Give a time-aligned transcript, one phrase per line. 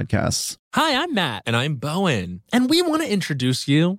[0.00, 0.56] podcasts.
[0.74, 1.42] Hi, I'm Matt.
[1.46, 2.42] And I'm Bowen.
[2.52, 3.98] And we want to introduce you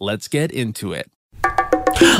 [0.00, 1.10] Let's get into it.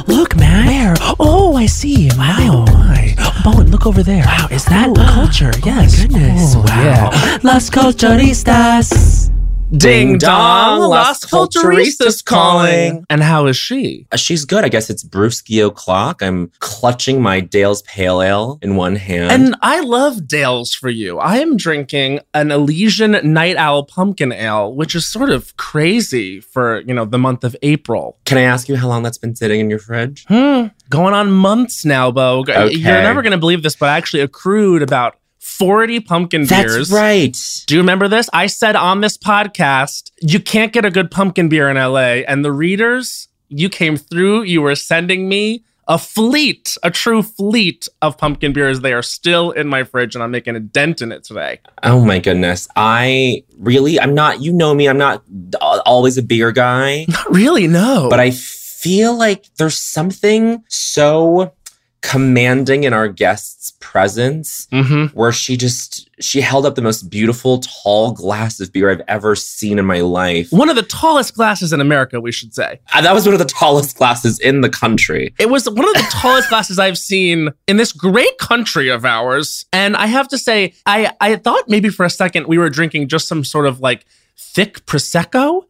[0.06, 0.66] Look, man.
[0.66, 0.94] Where?
[1.18, 2.10] Oh, I see.
[2.16, 2.36] Wow.
[2.38, 3.14] Oh, my.
[3.44, 4.24] Bowen, look over there.
[4.26, 5.50] Wow, is that culture?
[5.54, 6.00] Oh, yes.
[6.02, 6.54] goodness.
[6.54, 6.82] Oh, Wow.
[6.84, 7.38] Yeah.
[7.42, 9.30] Las Culturistas.
[9.76, 13.04] Ding dong, Las Culturistas calling.
[13.10, 14.06] And how is she?
[14.10, 14.64] Uh, She's good.
[14.64, 16.22] I guess it's Brewski o'clock.
[16.22, 19.30] I'm clutching my Dale's Pale Ale in one hand.
[19.30, 21.18] And I love Dale's for you.
[21.18, 26.80] I am drinking an Elysian Night Owl Pumpkin Ale, which is sort of crazy for,
[26.80, 28.16] you know, the month of April.
[28.24, 30.24] Can I ask you how long that's been sitting in your fridge?
[30.28, 30.68] Hmm.
[30.88, 32.38] Going on months now, Bo.
[32.38, 32.70] Okay.
[32.70, 36.88] You're never going to believe this, but I actually accrued about 40 pumpkin beers.
[36.88, 37.36] That's right.
[37.66, 38.28] Do you remember this?
[38.32, 42.22] I said on this podcast, you can't get a good pumpkin beer in LA.
[42.26, 47.88] And the readers, you came through, you were sending me a fleet, a true fleet
[48.02, 48.80] of pumpkin beers.
[48.80, 51.60] They are still in my fridge, and I'm making a dent in it today.
[51.82, 52.68] Oh my goodness.
[52.76, 55.22] I really, I'm not, you know me, I'm not
[55.60, 58.08] always a beer guy, Not really, no.
[58.10, 61.52] but I feel like there's something so
[62.00, 67.60] commanding in our guest's presence hmm where she just, she held up the most beautiful,
[67.60, 70.48] tall glass of beer I've ever seen in my life.
[70.50, 72.80] One of the tallest glasses in America, we should say.
[72.94, 75.34] Uh, That was one of the tallest glasses in the country.
[75.38, 79.66] It was one of the tallest glasses I've seen in this great country of ours.
[79.72, 83.08] And I have to say, I, I thought maybe for a second we were drinking
[83.08, 84.04] just some sort of like
[84.36, 85.62] thick prosecco,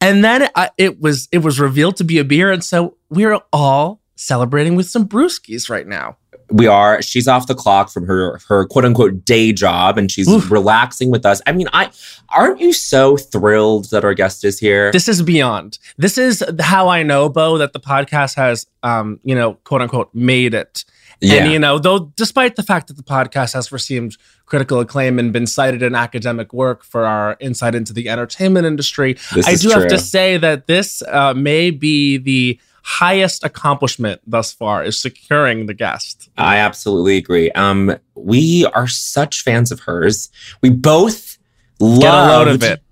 [0.00, 3.38] and then I, it was it was revealed to be a beer, and so we're
[3.52, 6.16] all celebrating with some brewskis right now.
[6.50, 10.28] we are she's off the clock from her her quote unquote day job and she's
[10.28, 10.50] Oof.
[10.50, 11.90] relaxing with us i mean i
[12.28, 15.78] aren't you so thrilled that our guest is here This is beyond.
[15.96, 20.10] This is how I know, Bo, that the podcast has, um, you know, quote unquote,
[20.14, 20.84] made it.
[21.20, 25.18] yeah And, you know, though, despite the fact that the podcast has received critical acclaim
[25.18, 29.54] and been cited in academic work for our insight into the entertainment industry, this I
[29.54, 34.98] do have to say that this uh, may be the highest accomplishment thus far is
[34.98, 36.28] securing the guest.
[36.36, 40.28] i absolutely agree um we are such fans of hers
[40.62, 41.38] we both
[41.80, 42.82] love a load of it.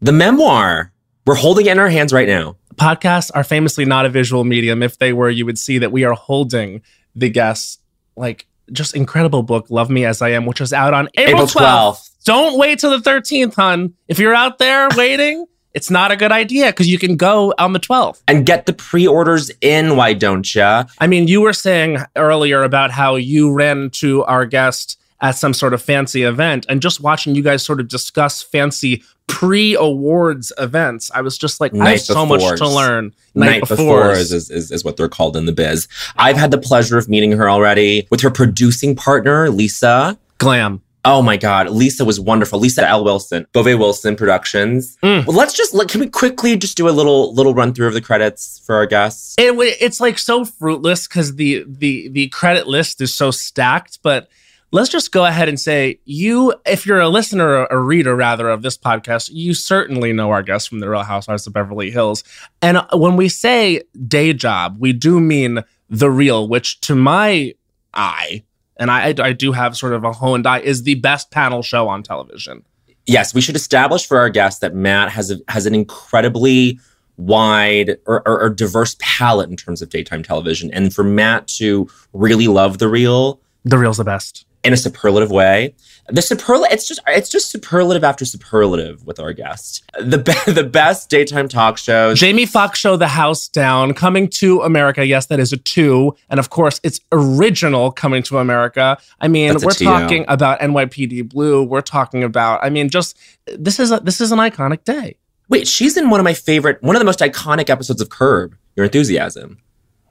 [0.00, 0.92] the memoir
[1.26, 4.82] we're holding it in our hands right now Podcasts are famously not a visual medium.
[4.82, 6.82] If they were, you would see that we are holding
[7.14, 7.80] the guest
[8.16, 11.46] like just incredible book, Love Me As I Am, which is out on April, April
[11.46, 11.94] 12th.
[11.94, 12.24] 12th.
[12.24, 13.94] Don't wait till the 13th, hun.
[14.08, 15.46] If you're out there waiting,
[15.76, 18.22] it's not a good idea because you can go on the 12th.
[18.26, 22.90] and get the pre-orders in why don't ya I mean, you were saying earlier about
[22.90, 27.34] how you ran to our guest at some sort of fancy event and just watching
[27.34, 31.10] you guys sort of discuss fancy pre-awards events.
[31.14, 33.12] I was just like, I have Night so much to learn.
[33.34, 35.88] Night, before is, is, is, is what they're called in the biz.
[36.16, 40.18] I've had the pleasure of meeting her already with her producing partner, Lisa.
[40.38, 40.80] glam.
[41.06, 42.58] Oh my God, Lisa was wonderful.
[42.58, 43.04] Lisa L.
[43.04, 44.96] Wilson, Beauvais Wilson Productions.
[45.04, 45.24] Mm.
[45.24, 47.94] Well, let's just let, can we quickly just do a little little run through of
[47.94, 49.36] the credits for our guests?
[49.38, 54.00] It, it's like so fruitless because the the the credit list is so stacked.
[54.02, 54.28] But
[54.72, 58.48] let's just go ahead and say you, if you're a listener or a reader rather
[58.48, 62.24] of this podcast, you certainly know our guests from the Real Housewives of Beverly Hills.
[62.60, 67.54] And when we say day job, we do mean the real, which to my
[67.94, 68.42] eye,
[68.78, 71.62] and I I do have sort of a ho and eye, is the best panel
[71.62, 72.62] show on television.
[73.06, 76.78] Yes, we should establish for our guests that Matt has a, has an incredibly
[77.18, 81.88] wide or, or, or diverse palette in terms of daytime television, and for Matt to
[82.12, 84.44] really love the real The real's the best.
[84.64, 85.74] in a superlative way.
[86.08, 89.82] The superlative, it's just it's just superlative after superlative with our guest.
[89.98, 92.20] The be- the best daytime talk shows.
[92.20, 95.04] Jamie Foxx show The House Down, coming to America.
[95.04, 96.14] Yes, that is a two.
[96.30, 98.98] And of course, it's original coming to America.
[99.20, 101.64] I mean, we're talking about NYPD Blue.
[101.64, 105.16] We're talking about, I mean, just this is a, this is an iconic day.
[105.48, 108.56] Wait, she's in one of my favorite, one of the most iconic episodes of Curb
[108.76, 109.58] Your Enthusiasm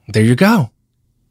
[0.08, 0.70] There you go.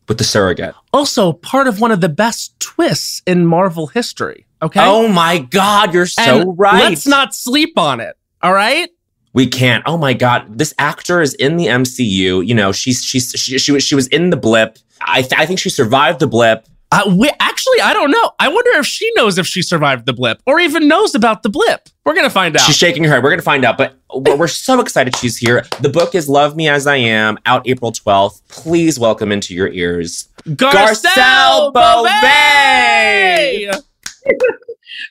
[0.07, 0.75] with the surrogate.
[0.93, 4.44] Also, part of one of the best twists in Marvel history.
[4.61, 4.79] Okay.
[4.81, 6.89] Oh my God, you're so And right.
[6.89, 8.15] Let's not sleep on it.
[8.41, 8.89] All right.
[9.33, 9.83] We can't.
[9.85, 12.45] Oh my god, this actor is in the MCU.
[12.47, 14.77] You know, she's she's she she was she was in the blip.
[15.01, 16.65] I th- I think she survived the blip.
[16.91, 18.31] Uh, we, actually, I don't know.
[18.39, 21.49] I wonder if she knows if she survived the blip or even knows about the
[21.49, 21.89] blip.
[22.05, 22.61] We're gonna find out.
[22.61, 23.23] She's shaking her head.
[23.23, 25.65] We're gonna find out, but we're, we're so excited she's here.
[25.81, 28.47] The book is "Love Me as I Am," out April twelfth.
[28.47, 30.29] Please welcome into your ears.
[30.47, 33.71] Garcelle Garcelle Beauvais.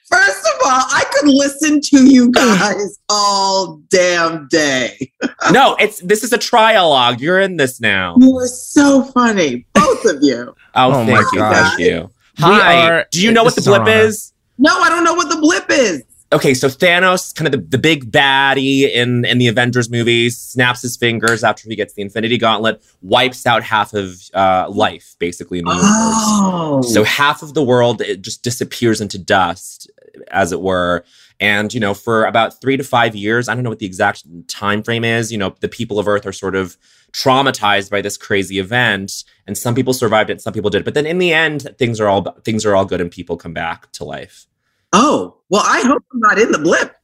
[0.08, 5.12] First of all, I could listen to you guys all damn day.
[5.52, 7.20] No, it's this is a trialogue.
[7.20, 8.16] You're in this now.
[8.20, 10.54] You are so funny, both of you.
[10.74, 11.54] Oh, Oh my thank you, God.
[11.76, 12.10] thank you.
[12.38, 12.88] Hi.
[12.90, 14.32] are- Do you know what the this is our blip is?
[14.58, 16.02] No, I don't know what the blip is.
[16.34, 20.82] Okay, so Thanos, kind of the, the big baddie in, in the Avengers movies, snaps
[20.82, 25.60] his fingers after he gets the Infinity Gauntlet, wipes out half of uh, life, basically,
[25.60, 25.92] in the universe.
[25.92, 29.90] Oh, So half of the world it just disappears into dust,
[30.28, 31.04] as it were.
[31.40, 34.24] And you know, for about three to five years, I don't know what the exact
[34.48, 35.32] time frame is.
[35.32, 36.76] You know, the people of Earth are sort of
[37.12, 40.84] traumatized by this crazy event, and some people survived it, some people did.
[40.84, 43.52] But then in the end, things are all things are all good, and people come
[43.52, 44.46] back to life.
[44.94, 45.36] Oh.
[45.50, 46.96] Well, I hope I'm not in the blip.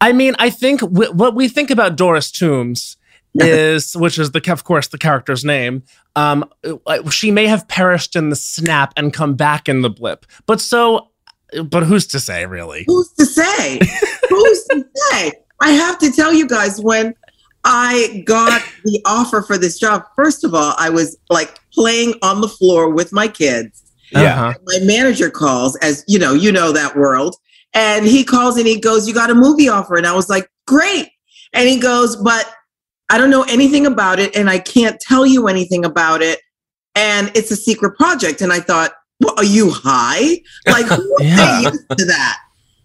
[0.00, 2.96] I mean, I think w- what we think about Doris Toombs
[3.34, 5.82] is, which is the, of course, the character's name.
[6.16, 6.48] Um,
[7.10, 10.26] she may have perished in the snap and come back in the blip.
[10.46, 11.08] But so,
[11.64, 12.84] but who's to say, really?
[12.86, 13.78] Who's to say?
[14.28, 15.32] Who's to say?
[15.60, 17.14] I have to tell you guys when
[17.64, 20.04] I got the offer for this job.
[20.14, 23.82] First of all, I was like playing on the floor with my kids.
[24.14, 24.54] Uh-huh.
[24.64, 27.36] my manager calls as you know you know that world.
[27.74, 29.96] And he calls and he goes you got a movie offer.
[29.96, 31.08] And i was like great.
[31.52, 32.50] And he goes but
[33.10, 36.40] i don't know anything about it and i can't tell you anything about it.
[36.94, 38.40] And it's a secret project.
[38.40, 40.40] And i thought well, are you high?
[40.66, 41.60] Like who Yeah.
[41.60, 42.38] yes to that?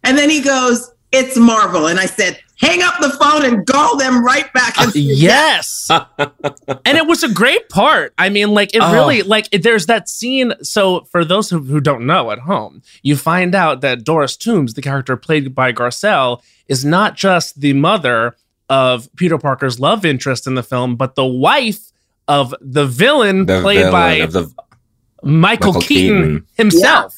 [0.03, 1.87] And then he goes it's marvel.
[1.87, 4.99] And i said hang up the phone and call them right back uh, and say,
[4.99, 5.87] Yes.
[6.17, 8.13] and it was a great part.
[8.17, 8.91] I mean, like, it Oh.
[8.93, 10.53] really, like, there's that scene.
[10.61, 14.73] So, for those who, who don't know at home, you find out that Doris Toombs,
[14.73, 18.35] the character played by Garcelle, is not just the mother
[18.69, 21.91] of Peter Parker's love interest in the film, but the wife
[22.27, 24.51] of the villain The played villain by the
[25.21, 26.47] Michael, Michael Keaton, Keaton.
[26.55, 27.13] himself.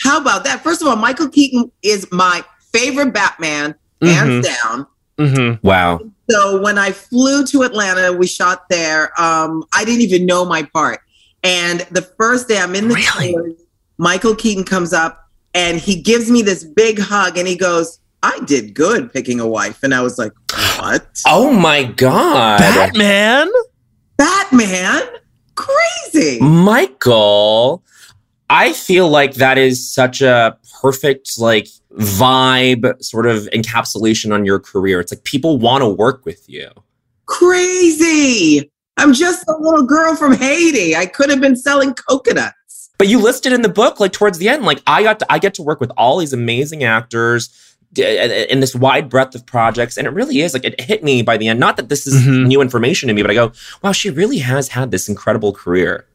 [0.00, 4.86] how about that first of all michael keaton is my favorite batman hands down
[5.18, 5.58] Mhm.
[5.62, 6.00] wow.
[6.30, 9.12] So when I flew to Atlanta, we shot there.
[9.20, 11.00] Um, I didn't even know my part.
[11.42, 13.32] And the first day I'm in the Really?
[13.32, 13.50] trailer,
[13.98, 18.38] Michael Keaton comes up and he gives me this big hug and he goes, I
[18.46, 19.78] did good picking a wife.
[19.82, 20.32] And I was like,
[20.78, 21.06] What?
[21.26, 22.60] Oh my god.
[22.60, 23.50] Batman.
[24.16, 25.02] Batman?
[25.54, 26.38] Crazy.
[26.40, 27.82] Michael,
[28.48, 34.58] I feel like that is such a perfect like vibe sort of encapsulation on your
[34.60, 35.00] career.
[35.00, 36.70] It's like people want to work with you.
[37.26, 38.70] Crazy.
[38.96, 40.94] I'm just a little girl from Haiti.
[40.94, 42.90] I could have been selling coconuts.
[42.98, 45.38] But you listed in the book like towards the end like I got to, I
[45.38, 47.48] get to work with all these amazing actors
[47.96, 51.36] in this wide breadth of projects and it really is like it hit me by
[51.36, 52.46] the end not that this is Mhm.
[52.46, 56.06] new information to me but I go wow she really has had this incredible career.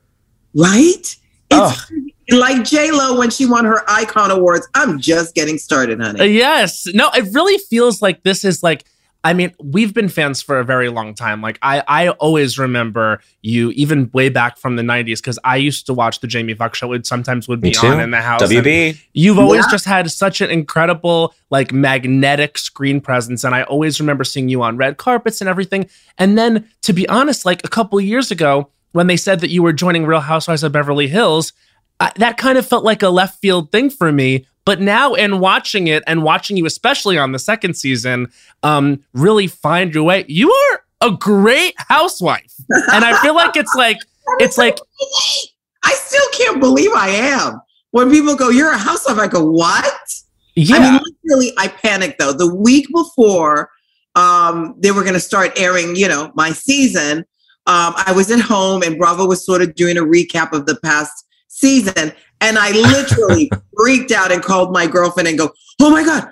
[0.53, 1.15] Right?
[1.51, 1.73] Ugh.
[1.89, 4.67] It's, like J Lo when she won her Icon Awards.
[4.73, 6.27] I'm just getting started, honey.
[6.27, 6.87] Yes.
[6.93, 8.83] No, it really feels like this is like
[9.23, 11.41] I mean, we've been fans for a very long time.
[11.41, 15.87] Like I I always remember you even way back from the 90s cuz I used
[15.87, 16.93] to watch the Jamie Foxx show.
[16.93, 18.43] It sometimes would be on in the house.
[18.43, 18.99] WB.
[19.13, 19.71] You've always Yeah.
[19.71, 23.43] just had such an incredible, like magnetic screen presence.
[23.43, 25.87] And I always remember seeing you on red carpets and everything.
[26.19, 29.63] And then to be honest, like a couple years ago, when they said that you
[29.63, 31.51] were joining Real Housewives of Beverly Hills,
[31.99, 34.45] I, that kind of felt like a left field thing for me.
[34.65, 38.31] But now, in watching it and watching you, especially on the second season,
[38.63, 42.53] um, really find your way, you are a great housewife.
[42.69, 43.97] And I feel like it's like,
[44.39, 44.79] it's like,
[45.83, 47.61] I still can't believe I am.
[47.91, 50.21] When people go, "You're a housewife," I go, "What?"
[50.55, 50.75] yeah.
[50.75, 52.33] I mean, literally, I panicked though.
[52.33, 53.69] The week before
[54.15, 57.19] um, they were going to start airing, you know, my season,
[57.67, 60.77] um, I was at home and Bravo was sort of doing a recap of the
[60.83, 61.24] past
[61.59, 66.27] season, and I literally freaked out and called my girlfriend and go, "Oh my god,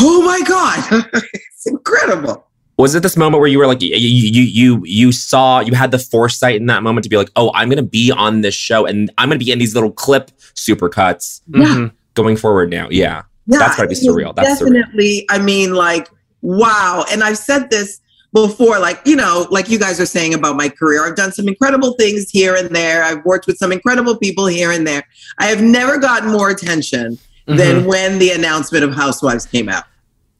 [0.00, 4.42] oh my god, it's incredible." Was it this moment where you were like you you
[4.42, 7.68] you you saw you had the foresight in that moment to be like, oh, I'm
[7.68, 11.92] gonna be on this show and I'm gonna be in these little clip supercuts Mhm.
[12.14, 12.88] going forward now?
[12.90, 13.22] Yeah.
[13.46, 14.34] Yeah, That's gotta be surreal.
[14.34, 14.72] That's surreal.
[14.74, 15.24] definitely.
[15.30, 16.08] I mean, like,
[16.42, 17.04] wow.
[17.12, 18.00] And I've said this
[18.34, 21.06] before, like, you know, like you guys are saying about my career.
[21.06, 23.02] I've done some incredible things here and there.
[23.04, 25.04] I've worked with some incredible people here and there.
[25.38, 27.16] I have never gotten more attention
[27.48, 27.56] Mhm.
[27.56, 29.84] than when the announcement of Housewives came out.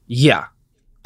[0.07, 0.45] yeah.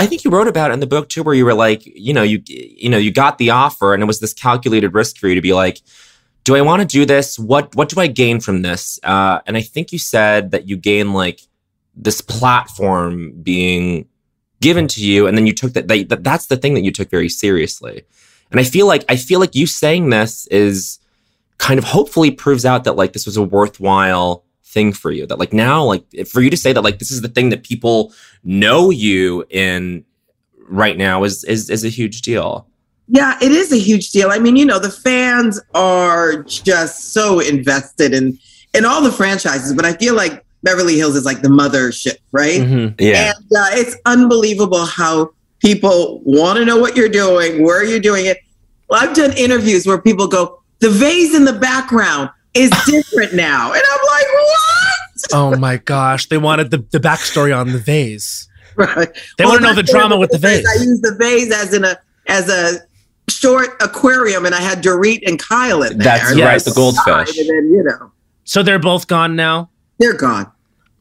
[0.02, 2.14] I think you wrote about it in the book too, where you were like, you
[2.14, 5.28] know, you you know, you got the offer and it was this calculated risk for
[5.28, 5.82] you to be like,
[6.46, 7.38] do I want to do this?
[7.38, 8.98] What what do I gain from this?
[9.04, 11.42] Uh, and I think you said that you gain like
[11.98, 14.06] this platform being
[14.62, 16.92] given to you, and then you took that, that that- that's the thing that you
[16.92, 18.04] took very seriously.
[18.52, 21.00] And I feel like I feel like you saying this is
[21.58, 25.26] kind of hopefully proves out that like this was a worthwhile thing for you.
[25.28, 27.64] That like now, like for you to say that like this is the thing that
[27.64, 28.14] people
[28.44, 30.04] know you in
[30.68, 32.68] right now is is is a huge deal.
[33.08, 34.30] Yeah, it is a huge deal.
[34.30, 38.38] I mean, you know, the fans are just so invested in
[38.74, 42.62] in all the franchises, but I feel like Beverly Hills is like the mothership, right?
[42.62, 42.96] Mhm.
[43.00, 43.28] Yeah.
[43.34, 48.26] And uh, it's unbelievable how people want to know what you're doing, where you're doing
[48.26, 48.38] it.
[48.90, 53.72] Well, I've done interviews where people go, the vase in the background is different now.
[53.72, 55.34] And I'm like, what?
[55.34, 56.28] Oh my gosh.
[56.28, 58.48] They wanted the, the backstory on the vase.
[58.76, 59.10] Right.
[59.38, 60.66] They Well, want to know the drama with the vase.
[60.66, 62.80] I use the vase as in a as a
[63.30, 66.06] short aquarium, and I had Dorit and Kyle in there.
[66.06, 67.38] That's right, the goldfish.
[67.38, 68.12] And then you know
[68.46, 69.70] So they're both gone now.
[70.00, 70.52] They're gone.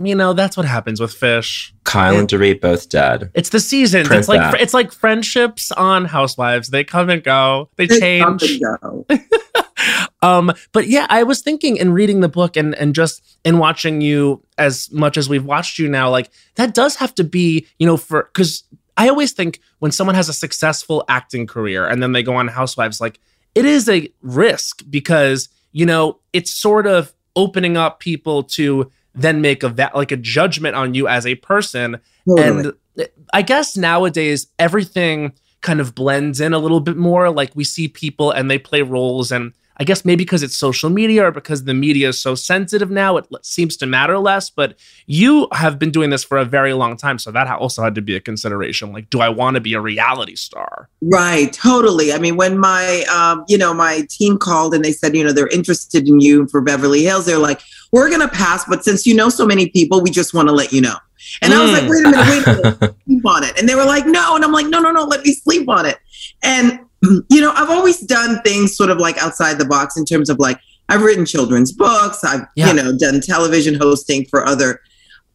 [0.01, 1.75] You know, that's what happens with fish.
[1.83, 3.33] Kyle and Dorit both dead.
[3.35, 4.07] It's the seasons.
[4.07, 4.61] Print it's like that.
[4.61, 6.69] it's like friendships on Housewives.
[6.69, 7.69] They come and go.
[7.77, 8.63] They They come change.
[8.63, 9.07] and go.
[10.23, 14.01] um but yeah i was thinking in reading the book and and just in watching
[14.01, 17.87] you as much as we've watched you now like that does have to be you
[17.87, 18.65] know for because
[18.97, 22.49] i always think when someone has a successful acting career and then they go on
[22.49, 23.21] housewives like
[23.55, 29.41] it is a risk because you know it's sort of opening up people to then
[29.41, 32.73] make a va- like a judgment on you as a person Totally.
[32.99, 37.31] and I guess nowadays everything kind of blends in a little bit more.
[37.31, 39.33] Like we see people and they play roles.
[39.33, 42.91] And I guess maybe because it's social media or because the media is so sensitive
[42.91, 44.51] now, it seems to matter less.
[44.51, 47.19] But you have been doing this for a very long time.
[47.19, 48.93] So that also had to be a consideration.
[48.93, 50.89] Like, do I want to be a reality star?
[51.03, 52.13] Right, totally.
[52.13, 55.33] I mean, when my, um, you know, my team called and they said, you know,
[55.33, 57.61] they're interested in you for Beverly Hills, they're like,
[57.93, 60.55] we're going to pass, but since you know so many people, we just want to
[60.55, 60.97] let you know.
[61.43, 61.91] And I was like, Mm.
[61.91, 63.59] wait a minute, wait a minute, sleep on it.
[63.59, 64.35] And they were like, no.
[64.35, 65.99] And I'm like, no, no, no, let me sleep on it.
[66.43, 66.81] And,
[67.29, 70.39] you know, I've always done things sort of like outside the box in terms of
[70.39, 72.25] like, I've written children's books.
[72.25, 72.69] I've, Yeah.
[72.69, 74.81] you know, done television hosting for other,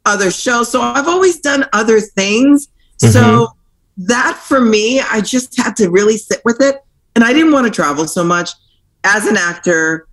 [0.05, 0.69] other shows.
[0.71, 2.67] So I've always done other things.
[2.99, 3.11] Mm-hmm.
[3.11, 3.47] So
[3.97, 6.83] that for me, I just had to really sit with it.
[7.15, 8.49] And I didn't want to travel so much.
[9.03, 10.07] As an actor,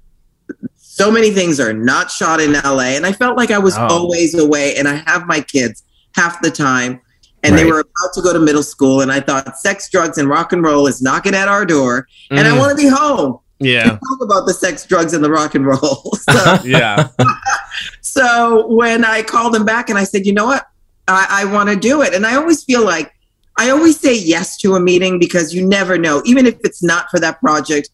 [0.76, 2.90] so many things are not shot in LA.
[2.96, 3.86] And I felt like I was Oh.
[3.88, 4.76] always away.
[4.76, 5.82] And I have my kids
[6.14, 7.00] half the time.
[7.42, 9.00] And they were about to go to middle school.
[9.00, 12.06] And I thought sex, drugs, and rock and roll is knocking at our door.
[12.30, 13.38] And I Mm, want to be home.
[13.60, 13.90] yeah.
[13.98, 16.12] Talk about the sex, drugs, and the rock and roll.
[16.20, 17.08] so, Yeah.
[18.00, 20.66] so when I called them back and I said, you know what,
[21.08, 22.14] I, I want to do it.
[22.14, 23.10] And I always feel like
[23.58, 27.10] I always say yes to a meeting because you never know, even if it's not
[27.10, 27.88] for that project,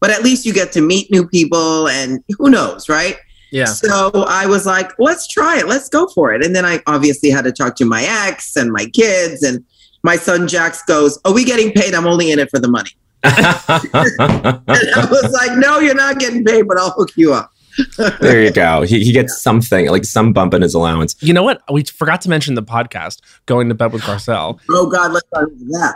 [0.00, 3.16] but at least you get to meet new people and who knows, right?
[3.52, 3.66] Yeah.
[3.66, 5.68] So I was like, let's try it.
[5.68, 6.44] Let's go for it.
[6.44, 9.42] And then I obviously had to talk to my ex and my kids.
[9.42, 9.64] And
[10.02, 11.94] my son Jax goes, Are we getting paid?
[11.94, 12.90] I'm only in it for the money.
[13.24, 17.50] And I was like, No, you're not getting paid, but I'll hook you up.
[18.20, 18.82] There you go.
[18.82, 21.14] He, he gets something, like some bump in his allowance.
[21.20, 21.62] You know what?
[21.70, 24.60] We forgot to mention the podcast, Going to Bed with Garcelle.
[24.70, 25.94] Oh God, let's talk about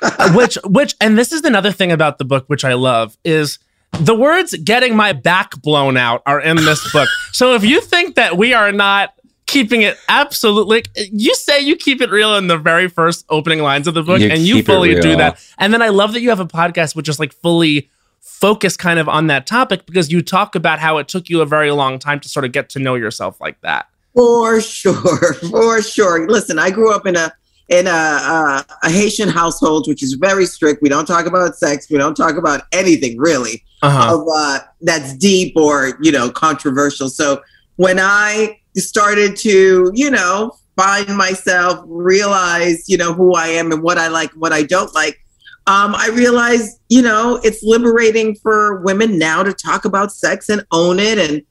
[0.00, 0.34] that.
[0.34, 3.58] which which and this is another thing about the book which I love is
[4.00, 7.08] the words getting my back blown out are in this book.
[7.32, 9.14] So if you think that we are not
[9.46, 13.86] keeping it absolutely you say you keep it real in the very first opening lines
[13.86, 15.44] of the book You and you fully do that.
[15.58, 17.90] And then I love that you have a podcast which is like fully
[18.22, 21.46] focused kind of on that topic because you talk about how it took you a
[21.46, 23.86] very long time to sort of get to know yourself like that.
[24.14, 26.26] For sure, for sure.
[26.28, 27.32] Listen, I grew up in a
[27.68, 30.82] in a, a a Haitian household, which is very strict.
[30.82, 31.88] We don't talk about sex.
[31.90, 34.14] We don't talk about anything really Uh-huh.
[34.20, 37.08] of uh, that's deep or you know controversial.
[37.08, 37.42] So
[37.76, 43.82] when I started to you know find myself, realize you know who I am and
[43.82, 45.18] what I like, what I don't like,
[45.66, 50.64] um, I realized you know it's liberating for women now to talk about sex and
[50.72, 51.42] own it and.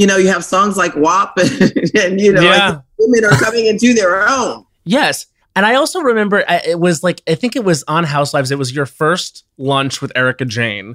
[0.00, 1.60] You know, you have songs like WAP, and,
[1.96, 2.78] and you know, Yeah.
[3.00, 4.64] women are coming into their own.
[4.84, 5.26] Yes.
[5.58, 8.52] And I also remember I- it was like, I think it was on Housewives.
[8.52, 10.94] It was your first lunch with Erika Jayne.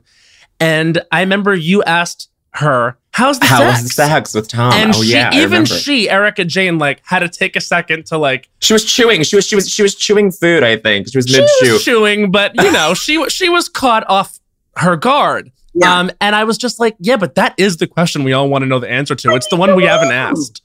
[0.57, 3.83] And I remember you asked her, How's the How sex?
[3.83, 4.71] was sex with Tom?
[4.71, 8.17] and oh she, yeah, even she, Erika Jayne, like had to take a second to
[8.17, 9.23] like She was chewing.
[9.23, 10.63] She was she was she was chewing food.
[10.63, 11.79] I think she was she mid was chew.
[11.79, 14.39] chewing, but you know, she she was caught off
[14.77, 15.51] her guard.
[15.73, 15.99] Yeah.
[15.99, 18.61] Um, and I was just like, yeah, but that is the question we all want
[18.61, 19.35] to know the answer to.
[19.35, 20.61] It's the one we haven't asked.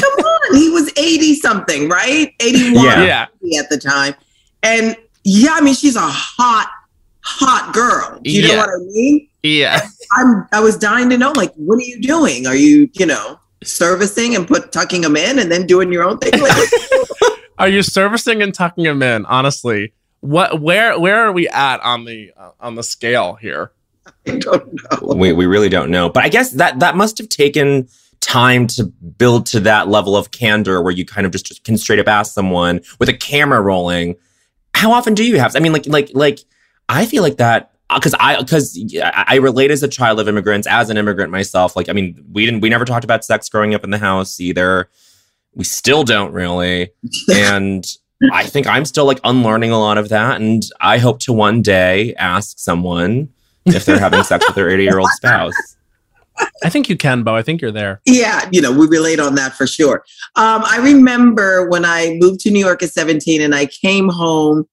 [0.00, 2.32] Come on, he was 80 something, right?
[2.40, 3.26] 81 Yeah.
[3.42, 3.60] Yeah.
[3.60, 4.14] at the time.
[4.62, 6.70] And yeah, I mean, she's a hot,
[7.20, 8.18] hot girl.
[8.22, 9.28] Do you know what I mean?
[9.42, 9.80] Yeah.
[10.12, 12.46] I'm I was dying to know, like, what are you doing?
[12.46, 16.18] Are you, you know, servicing and put tucking them in and then doing your own
[16.18, 16.40] thing?
[16.40, 16.68] Like,
[17.58, 19.26] Are you servicing and tucking them in?
[19.26, 23.72] Honestly, what where where are we at on the uh, on the scale here?
[24.26, 25.14] I don't know.
[25.14, 26.08] we we really don't know.
[26.08, 27.88] But I guess that that must have taken
[28.22, 31.76] time to build to that level of candor where you kind of just, just can
[31.76, 34.16] straight up ask someone with a camera rolling,
[34.74, 35.54] how often do you have?
[35.54, 36.38] I mean, like like like
[36.88, 40.28] I feel like that uh, because I because I I relate as a child of
[40.28, 41.76] immigrants, as an immigrant myself.
[41.76, 44.40] Like I mean, we didn't we never talked about sex growing up in the house
[44.40, 44.88] either.
[45.54, 46.90] We still don't really,
[47.32, 47.84] and.
[48.32, 51.60] I think I'm still like unlearning a lot of that, and I hope to one
[51.60, 53.30] day ask someone
[53.66, 55.76] if they're having sex with their 80 year old spouse.
[56.64, 57.34] I think you can, Bo.
[57.34, 58.00] I think you're there.
[58.06, 60.04] Yeah, you know, we relate on that for sure.
[60.36, 64.64] Um, I remember when I moved to New York at 17 and I came home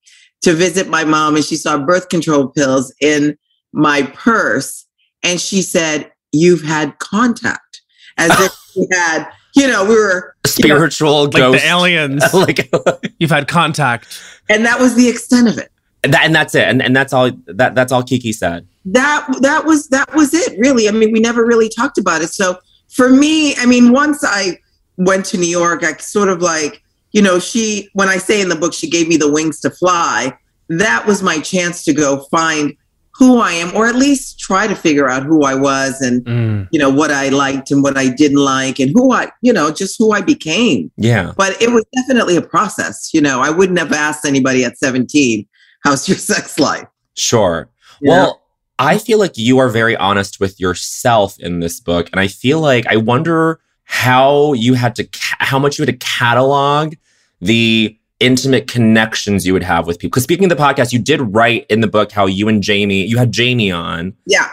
[0.41, 3.38] to visit my mom and she saw birth control pills in
[3.74, 4.86] my purse
[5.24, 7.82] and she said, You've had contact.
[8.17, 12.72] As if we had, you know, we were, Spiritual Like the aliens, like
[13.19, 14.22] you've had contact.
[14.50, 15.72] and that was the extent of it.
[16.04, 16.64] That, and that's it.
[16.64, 18.68] And, and that's all that that's all Kiki said.
[18.86, 22.30] that that was that was it really i mean we never really talked about it
[22.30, 22.58] so
[22.88, 24.58] for me i mean once i
[24.98, 26.82] went to new york i sort of like
[27.12, 29.70] you know she when i say in the book she gave me the wings to
[29.70, 30.36] fly
[30.70, 32.74] that was my chance to go find
[33.14, 36.68] who i am or at least try to figure out who i was and mm.
[36.72, 39.70] you know what i liked and what i didn't like and who i you know
[39.72, 41.34] just who i became Yeah.
[41.38, 45.46] but it was definitely a process you know i wouldn't have asked anybody at 17
[45.84, 46.88] how's your sex life
[47.20, 47.70] Sure.
[48.02, 48.42] You Well,
[48.80, 52.62] I feel like you are very honest with yourself in this book, and I feel
[52.62, 56.94] like I wonder how you had to ca- how much you had to catalog
[57.42, 60.12] the intimate connections you would have with people.
[60.12, 63.06] Because speaking of the podcast, you did write in the book how you and Jamie,
[63.06, 64.50] you had Jamie on, yeah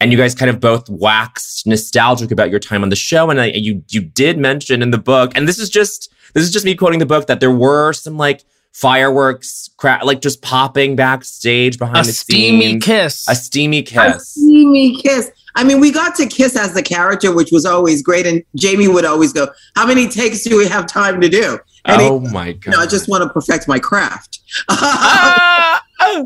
[0.00, 3.30] and you guys kind of both waxed nostalgic about your time on the show.
[3.30, 6.50] And I, you you did mention in the book, and this is just this is
[6.50, 10.96] just me quoting the book that there were some like fireworks, cra- like just popping
[10.96, 12.84] backstage behind A the steamy scenes.
[12.84, 13.28] kiss.
[13.28, 14.28] a steamy A kiss.
[14.30, 15.30] steamy kiss.
[15.56, 18.26] I mean, we got to kiss as the character, which was always great.
[18.26, 22.00] And Jamie would always go, "How many takes do we have time to do?" And
[22.02, 22.70] oh he, my you god!
[22.72, 24.38] know, I just want to perfect my craft.
[24.68, 25.82] Ah!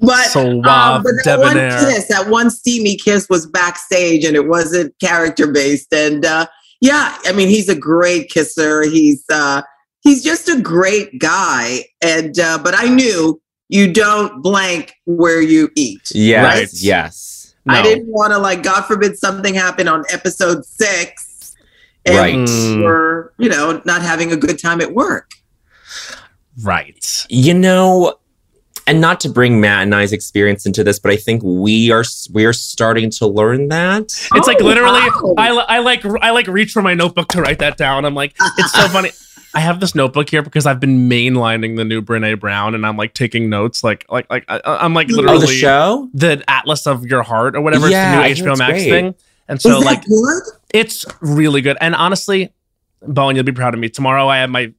[0.00, 4.48] but Suave, um, but that one kiss, that one steamy kiss, was backstage, and it
[4.48, 5.92] wasn't character based.
[5.92, 6.46] And uh,
[6.80, 8.82] yeah, I mean, he's a great kisser.
[8.82, 9.62] He's uh,
[10.02, 11.84] he's just a great guy.
[12.02, 16.10] And uh, but I knew you don't blank where you eat.
[16.14, 16.68] yes, Right.
[16.74, 21.54] yes, I didn't want to like, God forbid, something happened on episode six,
[22.04, 22.82] and Right.
[22.84, 25.30] We're you know not having a good time at work.
[26.62, 27.26] Right.
[27.30, 28.16] You know,
[28.86, 32.04] and not to bring Matt and I's experience into this, but I think we are
[32.32, 34.02] we are starting to learn that.
[34.34, 35.34] It's like Oh, literally, wow.
[35.38, 38.04] I, I like I like reach for my notebook to write that down.
[38.04, 39.10] I'm like, it's so funny.
[39.54, 42.96] I have this notebook here because I've been mainlining the new Brene Brown, and I'm
[42.96, 46.08] like taking notes, like like like I, I'm like literally Oh, the show.
[46.14, 47.88] the Atlas of Your Heart or whatever.
[47.88, 48.88] Yeah, it's the new HBO Max great.
[48.90, 49.14] thing.
[49.48, 50.42] And so, Is that like, good?
[50.72, 51.76] it's really good.
[51.80, 52.52] And honestly,
[53.02, 53.88] Bowen, you'll be proud of me.
[53.90, 54.72] Tomorrow I have my,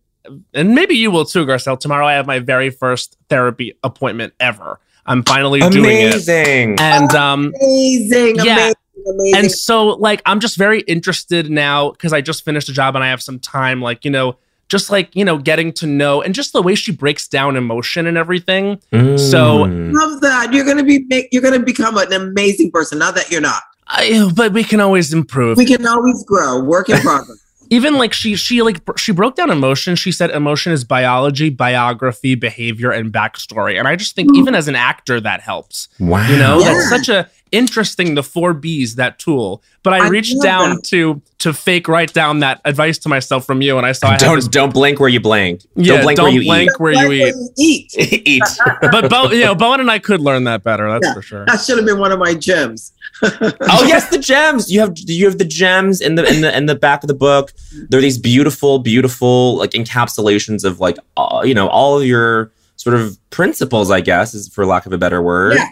[0.54, 1.80] and maybe you will too, Garcelle.
[1.80, 4.80] Tomorrow I have my very first therapy appointment ever.
[5.06, 6.14] I'm finally doing it.
[6.14, 6.78] Amazing.
[6.80, 8.44] And um, Amazing, Yeah.
[8.56, 8.74] amazing,
[9.06, 9.36] amazing.
[9.36, 13.04] and so like I'm just very interested now because I just finished a job and
[13.04, 14.38] I have some time, like, you know,
[14.70, 18.08] just like, you know, getting to know and just the way she breaks down emotion
[18.08, 18.80] and everything.
[18.92, 19.94] So- Mm.
[19.94, 20.54] love that.
[20.54, 23.00] You're gonna be make, you're gonna become an amazing person.
[23.00, 23.62] Not that you're not.
[23.88, 25.58] I, but we can always improve.
[25.58, 26.60] We can always grow.
[26.64, 27.40] Work in progress.
[27.70, 32.36] even like she she like she broke down emotion she said emotion is biology biography
[32.36, 36.28] behavior and backstory and i just think even as an actor that helps wow.
[36.30, 36.74] you know Yeah.
[36.74, 40.84] that's such a interesting the four b's that tool but i I reached down that.
[40.86, 44.18] to to fake write down that advice to myself from you and i saw I
[44.18, 45.62] don't this, don't blink where you blink.
[45.76, 48.12] yeah, don't blink where you where Like you when eat you eat.
[48.12, 48.28] eat.
[48.28, 48.44] eat.
[48.82, 51.14] but Bo, you know bowen and i could learn that better that's Yeah.
[51.14, 52.92] for sure That should have been one of my gems.
[53.24, 54.72] oh yes, the gems.
[54.72, 57.14] You have you have the gems in the in the in the back of the
[57.14, 57.54] book.
[57.90, 62.96] They're these beautiful, beautiful like encapsulations of like uh, you know all of your sort
[62.96, 63.92] of principles.
[63.92, 65.54] I guess is for lack of a better word.
[65.56, 65.70] Yeah.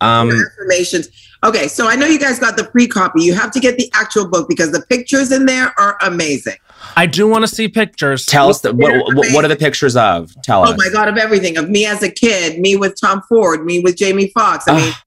[0.00, 1.08] Um, affirmations.
[1.42, 3.22] Okay, so I know you guys got the pre copy.
[3.22, 6.56] You have to get the actual book because the pictures in there are amazing.
[6.96, 9.96] i do want to see pictures tell us that, what, what what are the pictures
[9.96, 10.30] of?
[10.42, 10.70] Tell us.
[10.70, 13.80] Oh my God, of everything of me as a kid, me with Tom Ford, me
[13.80, 14.68] with Jamie Foxx.
[14.68, 14.92] I mean.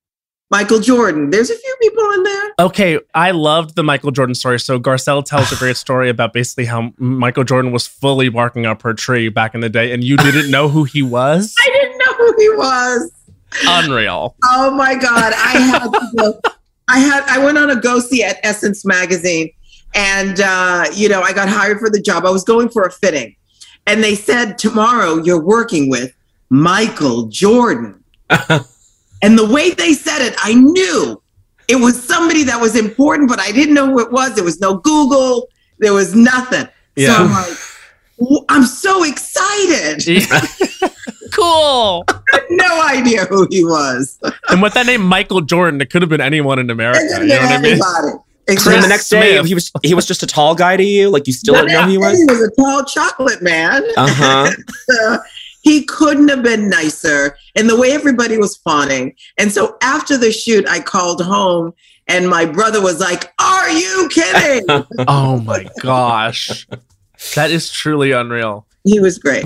[0.51, 1.31] Michael Jordan.
[1.31, 2.43] There's a few people in there.
[2.59, 4.59] Okay, I loved the Michael Jordan story.
[4.59, 8.83] So Garcelle tells a great story about basically how Michael Jordan was fully barking up
[8.83, 11.55] her tree back in the day, and you didn't know who he was.
[11.59, 13.11] I didn't know who he was.
[13.67, 14.35] Unreal.
[14.43, 15.33] Oh my God.
[15.35, 16.39] I had to go.
[16.87, 19.51] I had I went on a go see at Essence magazine
[19.95, 22.25] and uh, you know, I got hired for the job.
[22.25, 23.35] I was going for a fitting.
[23.85, 26.13] And they said, tomorrow you're working with
[26.49, 28.03] Michael Jordan.
[28.29, 31.21] and the way they said it, I knew
[31.67, 34.35] it was somebody that was important, but I didn't know who it was.
[34.35, 35.47] There was no Google,
[35.79, 36.67] there was nothing.
[36.95, 37.07] Yeah.
[37.07, 40.03] So I'm like, I'm so excited.
[41.33, 42.05] cool.
[42.49, 44.19] no idea who he was.
[44.49, 46.99] And with that name, Michael Jordan, it could have been anyone in America.
[47.21, 47.71] You know what I mean?
[47.81, 48.07] Everybody.
[48.11, 48.81] So Exactly.
[48.81, 49.45] the next day Smith.
[49.45, 51.09] he was he was just a tall guy to you.
[51.09, 52.17] Like you still The didn't know who he was.
[52.17, 53.83] He was a tall chocolate man.
[53.97, 54.51] Uh huh.
[55.01, 55.17] Uh,
[55.61, 57.37] he couldn't have been nicer.
[57.55, 59.15] And the way everybody was fawning.
[59.37, 61.73] And so after the shoot, I called home
[62.09, 64.65] and my brother was like, Are you kidding?
[65.07, 66.67] Oh my gosh.
[67.35, 68.65] That is truly unreal.
[68.83, 69.45] he was great.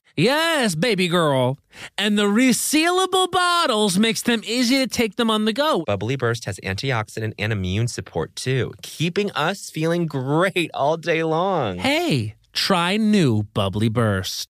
[0.15, 1.57] Yes, baby girl.
[1.97, 5.83] And the resealable bottles makes them easy to take them on the go.
[5.85, 11.77] Bubbly Burst has antioxidant and immune support too, keeping us feeling great all day long.
[11.77, 14.47] Hey, try new Bubbly Burst.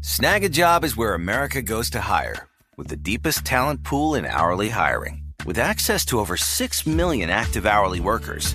[0.00, 5.22] Snagajob is where America goes to hire, with the deepest talent pool in hourly hiring.
[5.46, 8.54] With access to over 6 million active hourly workers,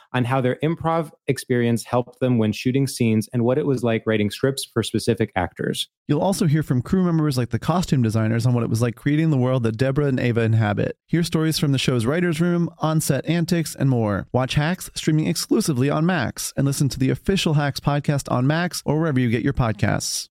[0.13, 4.03] On how their improv experience helped them when shooting scenes and what it was like
[4.05, 5.87] writing scripts for specific actors.
[6.07, 8.95] You'll also hear from crew members like the costume designers on what it was like
[8.95, 10.97] creating the world that Deborah and Ava inhabit.
[11.07, 14.27] Hear stories from the show's writer's room, on set antics, and more.
[14.33, 18.81] Watch Hacks streaming exclusively on Max and listen to the official Hacks podcast on Max
[18.85, 20.30] or wherever you get your podcasts.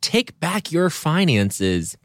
[0.00, 1.96] Take back your finances.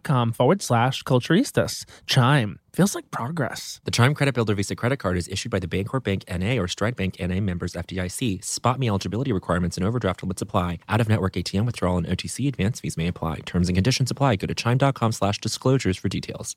[0.00, 1.84] forward slash culturistas.
[2.06, 3.80] Chime feels like progress.
[3.84, 6.68] The Chime Credit Builder Visa credit card is issued by the Bancorp Bank NA or
[6.68, 8.40] Stride Bank NA members FDIC.
[8.40, 10.78] SpotMe eligibility requirements and overdraft limits apply.
[10.88, 13.40] Out of network ATM withdrawal and OTC advance fees may apply.
[13.46, 14.36] Terms and conditions apply.
[14.36, 16.56] Go to chime.com slash disclosures for details.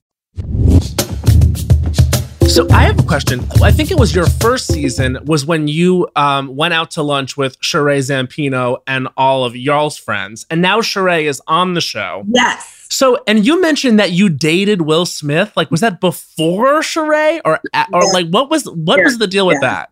[2.55, 3.41] So I have a question.
[3.61, 7.35] I think it was your first season was when you um, went out to lunch
[7.35, 12.23] with Sheree Zampino and all of y'all's friends, and now Sheree is on the show.
[12.29, 12.87] Yes.
[12.89, 15.51] So, and you mentioned that you dated Will Smith.
[15.57, 17.85] Like, was that before Sheree, or or Yeah.
[18.13, 19.89] like what was what was the deal with that?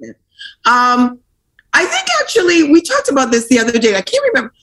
[0.63, 1.19] Um,
[1.73, 3.97] I think actually we talked about this the other day.
[3.97, 4.53] I can't remember.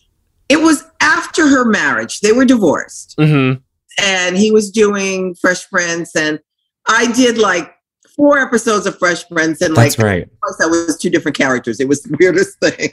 [0.48, 2.20] It was after her marriage.
[2.20, 3.60] They were divorced, Mm-hmm.
[4.02, 6.40] and he was doing Fresh Prince, and
[6.88, 7.74] I did like
[8.16, 10.28] four episodes of Fresh Prince, and like That's right.
[10.40, 11.80] course, that was two different characters.
[11.80, 12.90] It was the weirdest thing.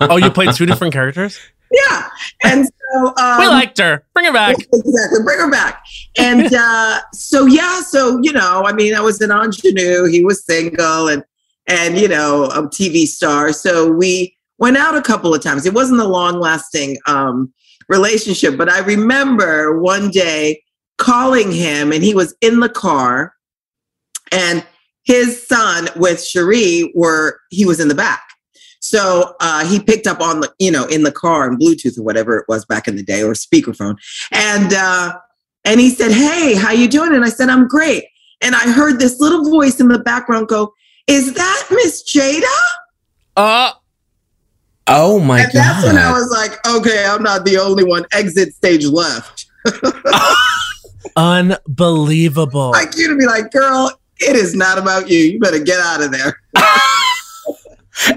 [0.00, 1.38] Oh, you played two different characters.
[1.70, 2.08] yeah,
[2.44, 4.04] and so um, we liked her.
[4.14, 4.56] Bring her back.
[4.72, 5.82] exactly bring her back
[6.18, 10.44] and uh so yeah so you know i mean i was an ingenue he was
[10.44, 11.22] single and
[11.66, 15.74] and you know a tv star so we went out a couple of times it
[15.74, 17.52] wasn't a long lasting um
[17.88, 20.60] relationship but i remember one day
[20.96, 23.32] calling him and he was in the car
[24.32, 24.64] and
[25.04, 28.28] his son with Sheree were he was in the back
[28.80, 32.02] so uh, he picked up on the, you know, in the car and Bluetooth or
[32.02, 33.96] whatever it was back in the day, or speakerphone,
[34.30, 35.18] and uh,
[35.64, 38.04] and he said, "Hey, how you doing?" And I said, "I'm great."
[38.40, 40.72] And I heard this little voice in the background go,
[41.06, 42.44] "Is that Miss Jada?"
[43.36, 43.72] Uh,
[44.86, 45.44] oh my God.
[45.44, 49.46] and that's when I was like, "Okay, I'm not the only one." Exit stage left.
[51.16, 52.70] unbelievable.
[52.70, 55.18] Like you to be like, "Girl, it is not about you.
[55.18, 56.38] You better get out of there."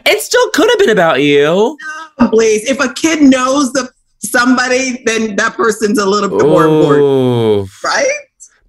[0.06, 1.76] It still could have been about you.
[2.20, 6.66] No, Please, if a kid knows the somebody, then that person's a little bit more
[6.66, 8.20] important, right?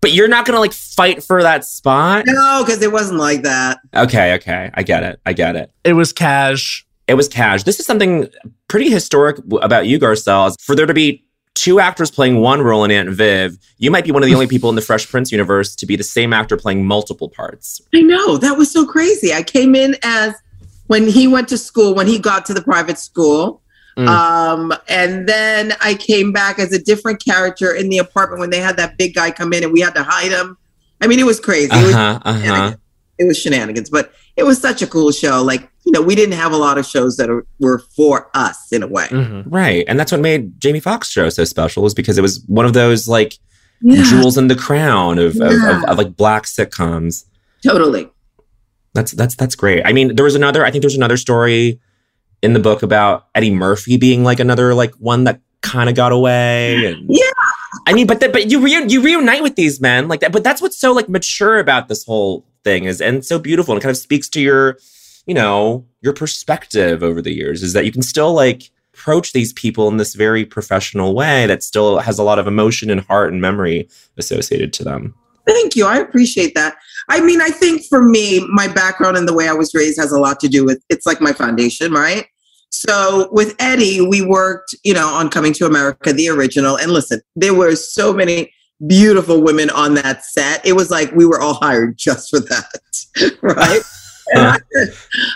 [0.01, 2.25] But you're not gonna like fight for that spot.
[2.27, 3.79] No, because it wasn't like that.
[3.95, 5.21] Okay, okay, I get it.
[5.27, 5.71] I get it.
[5.85, 6.87] it was cash.
[7.07, 7.64] It was cash.
[7.64, 8.29] This is something
[8.68, 10.55] pretty historic about you, Garcelle.
[10.62, 14.11] For there to be two actors playing one role in Aunt Viv, you might be
[14.11, 16.57] one of the only people in the Fresh Prince universe to be the same actor
[16.57, 17.81] playing multiple parts.
[17.95, 19.33] I know that was so crazy.
[19.33, 20.35] I came in as
[20.87, 23.61] when he went to school, when he got to the private school.
[23.97, 24.09] Mm.
[24.09, 28.61] Um, and then I came back as a different character in the apartment when they
[28.61, 30.57] had that big guy come in and we had to hide him.
[31.03, 31.69] I mean, it was crazy.
[31.73, 31.95] It, Uh was.
[31.95, 32.41] Uh huh.
[32.41, 32.77] shenanigans.
[33.19, 35.43] it was shenanigans, but it was such a cool show.
[35.43, 38.71] Like, you know, we didn't have a lot of shows that are, were for us
[38.73, 39.07] in a way.
[39.11, 39.45] Mhm.
[39.47, 42.64] Right, and that's what made Jamie Foxx show so special, was because it was one
[42.66, 43.38] of those like
[43.81, 47.25] Yeah, jewels in the crown of, of, of, of like black sitcoms.
[47.64, 48.09] totally.
[48.95, 49.83] That's that's that's great.
[49.87, 50.64] I mean, there was another.
[50.66, 51.81] I think there's another story
[52.42, 56.12] in the book about Eddie Murphy being like another like one that kind of got
[56.12, 56.85] away.
[56.87, 57.31] And, Yeah.
[57.87, 60.31] I mean, but the, but you re- you reunite with these men like that.
[60.31, 63.83] But that's what's so like mature about this whole thing is and so beautiful and
[63.83, 64.77] kind of speaks to your,
[65.27, 69.53] you know, your perspective over the years is that you can still like approach these
[69.55, 73.33] people in this very professional way that still has a lot of emotion and heart
[73.33, 75.15] and memory associated to them.
[75.47, 75.87] Thank you.
[75.87, 76.77] I appreciate that.
[77.09, 80.13] I mean, I think for me, my background and the way I was raised has
[80.13, 82.27] a lot to do with it's like my foundation, right?
[82.71, 86.77] So with Eddie, we worked, you know, on Coming to America, the original.
[86.77, 88.53] And listen, there were so many
[88.87, 90.65] beautiful women on that set.
[90.65, 93.83] It was like we were all hired just for that, right?
[94.33, 94.40] And
[94.75, 94.87] I,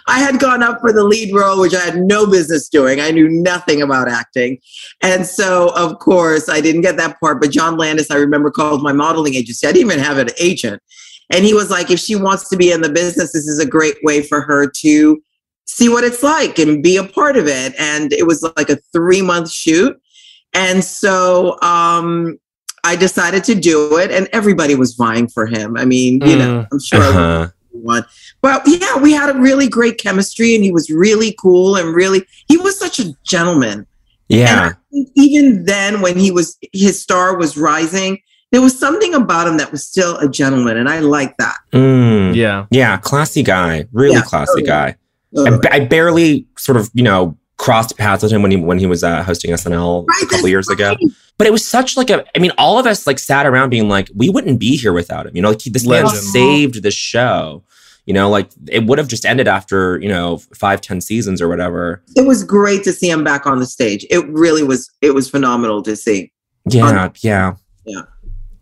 [0.09, 3.01] I had gone up for the lead role, which I had no business doing.
[3.01, 4.59] I knew nothing about acting.
[5.03, 7.41] And so, of course, I didn't get that part.
[7.41, 9.67] But John Landis, I remember, called my modeling agency.
[9.67, 10.83] I didn't even have an agent.
[11.31, 13.67] And he was like, if she wants to be in the business, this is a
[13.67, 15.23] great way for her to
[15.65, 17.75] see what it's like and be a part of it.
[17.79, 20.01] And it was like a three month shoot.
[20.55, 22.39] And so um,
[22.85, 25.77] I decided to do it, and everybody was vying for him.
[25.77, 27.49] I mean, you know, I'm sure Uh-huh.
[27.77, 28.05] One.
[28.43, 32.25] But yeah, we had a really great chemistry, and he was really cool and really
[32.49, 33.87] he was such a gentleman.
[34.29, 34.73] Yeah.
[34.95, 38.19] I even then, when he was his star was rising,
[38.53, 41.57] there was something about him that was still a gentleman, and I like that.
[41.73, 42.35] Mm.
[42.35, 42.67] Yeah.
[42.71, 44.67] Yeah, classy guy, really Yeah, classy totally.
[44.67, 44.87] guy.
[44.89, 45.59] I, Totally.
[45.59, 47.37] ba- I barely sort of, you know,
[47.67, 50.37] crossed paths with him when he when he was uh, hosting SNL Right, a couple
[50.39, 50.97] that's years ago.
[51.37, 52.25] But it was such like a.
[52.37, 55.27] I mean, all of us like sat around being like, we wouldn't be here without
[55.27, 55.35] him.
[55.35, 57.65] You know, like he, this man saved the show.
[58.07, 61.49] You know, like it would have just ended after you know five, ten seasons or
[61.49, 62.05] whatever.
[62.15, 64.07] It was great to see him back on the stage.
[64.11, 64.89] It really was.
[65.03, 66.33] It was phenomenal to see.
[66.69, 68.03] Yeah, yeah, Yeah.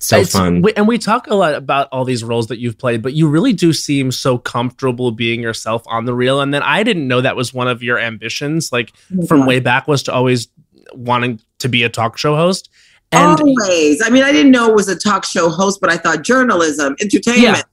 [0.04, 0.60] So It's- fun.
[0.60, 3.26] we- and we talk a lot about all these roles that you've played, but you
[3.26, 6.42] really do seem so comfortable being yourself on the Real.
[6.42, 8.92] And then I didn't know that was one of your ambitions, like
[9.26, 10.48] from way back, was to always
[10.92, 12.68] wanting to be a talk show host.
[13.12, 14.02] And always.
[14.04, 16.96] I mean, I didn't know it was a talk show host, but I thought journalism,
[17.00, 17.64] entertainment,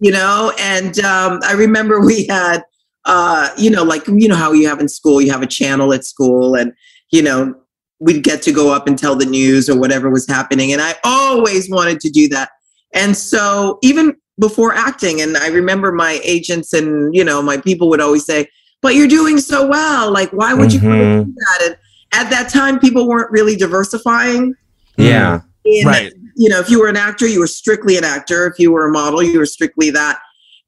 [0.00, 0.52] you know.
[0.58, 2.62] And um, I remember we had,
[3.06, 5.94] uh, you know, like you know how you have in school, you have a channel
[5.94, 6.72] at school, and
[7.10, 7.54] you know
[8.00, 10.72] we'd get to go up and tell the news or whatever was happening.
[10.72, 12.50] And I always wanted to do that.
[12.94, 17.88] And so even before acting, and I remember my agents and you know my people
[17.90, 18.48] would always say,
[18.82, 20.10] "But you're doing so well.
[20.10, 21.76] Like, why would you want to do that?" And
[22.12, 24.54] at that time, people weren't really diversifying
[25.00, 25.40] yeah,
[25.84, 26.12] Right.
[26.36, 28.46] you know, if you were an actor, you were strictly an actor.
[28.46, 30.18] If you were a model, you were strictly that.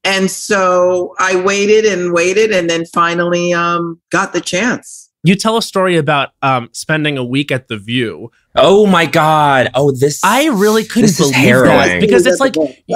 [0.03, 5.02] And so I waited and waited and then finally um, got the chance.
[5.23, 8.31] You tell a story about um, spending a week at The View.
[8.55, 9.69] Oh my god.
[9.73, 10.19] Oh, this.
[10.23, 12.55] I really couldn't This is believe that because it's like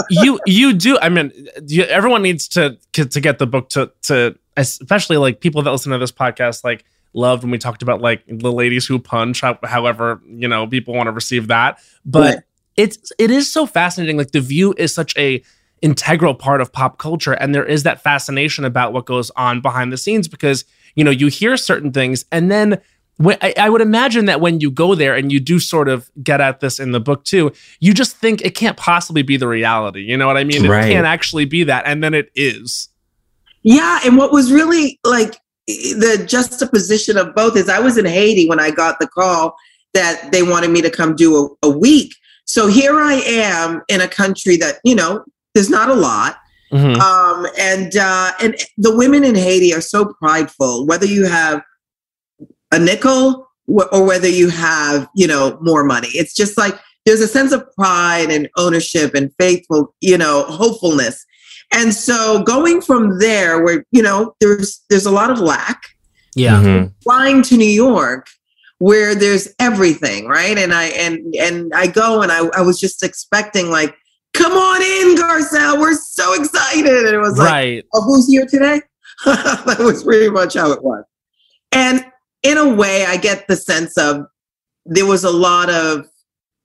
[0.10, 1.00] you you do.
[1.02, 1.32] I mean,
[1.68, 5.92] you, everyone needs to to get the book to to especially like people that listen
[5.92, 9.42] to this podcast like loved when we talked about like the ladies who punch.
[9.64, 12.44] However, you know, people want to receive that, but Right.
[12.76, 14.18] it's it is so fascinating.
[14.18, 15.42] Like the View is such a
[15.82, 19.94] integral part of pop culture, and there is that fascination about what goes on behind
[19.94, 20.66] the scenes because
[20.98, 22.82] you know you hear certain things and then
[23.18, 26.12] when, I, I would imagine that when you go there and you do sort of
[26.22, 29.48] get at this in the book too, you just think it can't possibly be the
[29.48, 30.02] reality.
[30.02, 30.64] You know what I mean?
[30.64, 32.90] It can't actually be that, and then it is.
[33.64, 34.00] Yeah.
[34.06, 35.36] And what was really like
[35.68, 39.56] the juxtaposition of both is I was in Haiti when I got the call
[39.94, 42.14] that they wanted me to come do a, a week.
[42.46, 46.38] So here I am in a country that, you know, there's not a lot.
[46.72, 46.98] Mhm.
[47.00, 50.86] um, and uh, and the women in Haiti are so prideful.
[50.86, 51.62] Whether you have
[52.72, 57.22] a nickel wh- or whether you have you know more money, it's just like there's
[57.22, 61.26] a sense of pride and ownership and faithful, you know, hopefulness.
[61.72, 65.82] And so going from there, where you know there's there's a lot of lack,
[66.36, 66.62] Yeah.
[66.62, 66.92] Mhm.
[67.04, 68.28] flying to New York
[68.80, 70.58] where there's everything, right?
[70.58, 73.96] And I and and I go and I, I was just expecting like,
[74.34, 75.80] come on in, Garcelle.
[75.80, 76.86] We're so excited.
[77.06, 77.86] And it was like, Right.
[77.94, 78.82] oh, who's here today?
[79.26, 81.04] that was pretty much how it was.
[81.72, 82.06] And
[82.44, 84.26] in a way, I get the sense of
[84.86, 86.08] there was a lot of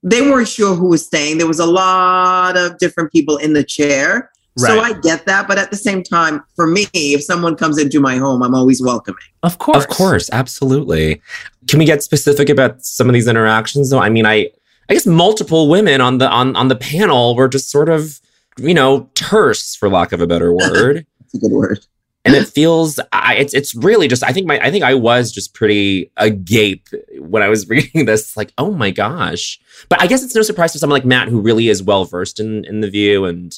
[0.02, 1.38] they weren't sure who was staying.
[1.38, 4.30] There was a lot of different people in the chair.
[4.58, 8.00] So I get that, but at the same time, for me, if someone comes into
[8.00, 9.22] my home, I'm always welcoming.
[9.42, 9.82] Of course.
[9.84, 11.22] Of course, absolutely.
[11.68, 14.00] Can we get specific about some of these interactions though?
[14.00, 14.50] I mean, I
[14.88, 18.20] I guess multiple women on the on on the panel were just sort of,
[18.58, 21.06] you know, terse for lack of a better word.
[21.20, 21.80] That's a good word.
[22.24, 25.32] and it feels I, it's it's really just I think my I think I was
[25.32, 26.86] just pretty agape
[27.18, 30.72] when I was reading this like oh my gosh but I guess it's no surprise
[30.74, 33.52] to someone like Matt who really is well versed in in the view and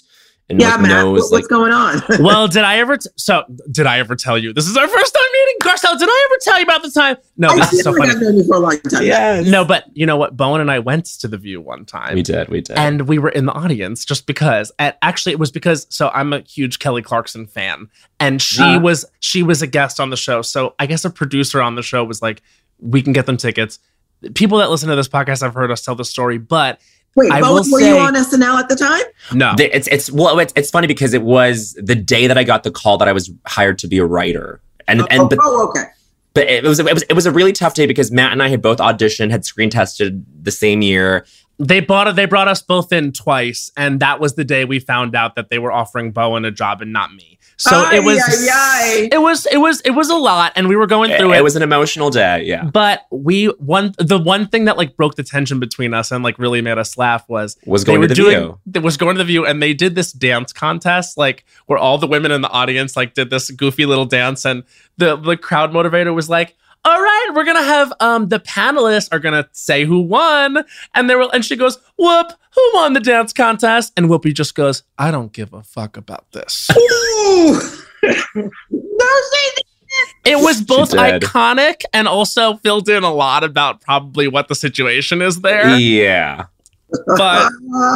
[0.48, 2.02] and Yeah, like, Matt, knows what- like what's going on?
[2.22, 2.98] well, did I ever?
[2.98, 5.22] T- so, did I ever tell you this is our first time
[5.62, 5.98] meeting, Garcelle?
[5.98, 7.16] Did I ever tell you about the time?
[7.36, 8.10] No, I this is so funny.
[8.12, 9.02] I've known you for a long time.
[9.04, 10.36] yes No, but you know what?
[10.36, 12.14] Bowen and I went to the View one time.
[12.14, 15.38] we did we did and we were in the audience just because and actually it
[15.38, 17.88] was because so i'm a huge kelly clarkson fan
[18.20, 18.78] and she Yeah.
[18.78, 21.82] was she was a guest on the show so i guess a producer on the
[21.82, 22.42] show was like
[22.80, 23.78] we can get them tickets
[24.34, 26.80] people that listen to this podcast have heard us tell the story but
[27.16, 29.02] Wait, I Bowen, will were say- you on SNL at the time?
[29.32, 32.62] no it's it's well it's, it's funny because it was the day that I got
[32.64, 35.68] the call that I was hired to be a writer and oh, and but oh,
[35.68, 35.84] okay.
[36.34, 38.48] but it was it was it was a really tough day because Matt and I
[38.48, 41.26] had both auditioned, had screen tested the same year.
[41.58, 42.16] They bought it.
[42.16, 45.50] They brought us both in twice, and that was the day we found out that
[45.50, 47.38] they were offering Bowen a job and not me.
[47.56, 49.08] So Ay, it was, ay, ay.
[49.12, 51.38] it was, it was, it was a lot, and we were going through it.
[51.38, 52.42] it was an emotional day.
[52.44, 52.64] Yeah.
[52.64, 56.38] but we one the one thing that like broke the tension between us and like
[56.38, 58.58] really made us laugh was Was they going were to the doing view.
[58.66, 61.96] that was going to the view and they did this dance contest like where all
[61.98, 64.64] the women in the audience like did this goofy little dance and
[64.98, 69.18] the the crowd motivator was like all right we're gonna have um the panelists are
[69.18, 70.64] gonna say who won
[70.94, 74.54] and they will, and she goes whoop who won the dance contest and whoopi just
[74.54, 77.60] goes i don't give a fuck about this Ooh.
[78.34, 79.64] Don't say that.
[80.26, 85.22] it was both iconic and also filled in a lot about probably what the situation
[85.22, 86.46] is there Yeah.
[87.16, 87.50] but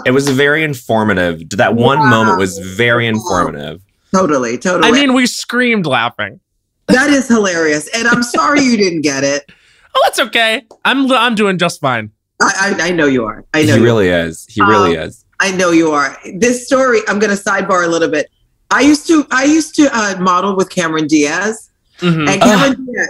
[0.07, 1.49] It was very informative.
[1.51, 2.11] That one Wow.
[2.11, 3.81] moment was very informative.
[4.15, 4.89] Totally, totally.
[4.89, 6.41] I mean, we screamed laughing.
[6.89, 7.89] That is hilarious.
[7.95, 9.51] And I'm sorry you didn't get it.
[9.95, 10.65] Oh, that's okay.
[10.85, 12.13] I'm I'm doing just fine.
[12.41, 13.45] I, I, I know you are.
[13.55, 14.47] I know He you really is.
[14.49, 15.25] He really Um, is.
[15.41, 16.17] I know you are.
[16.37, 18.31] This story, I'm going to sidebar a little bit.
[18.71, 21.71] I used to, I used to uh, model with Cameron Diaz,
[22.01, 22.29] Mhm.
[22.31, 23.09] and Cameron Diaz,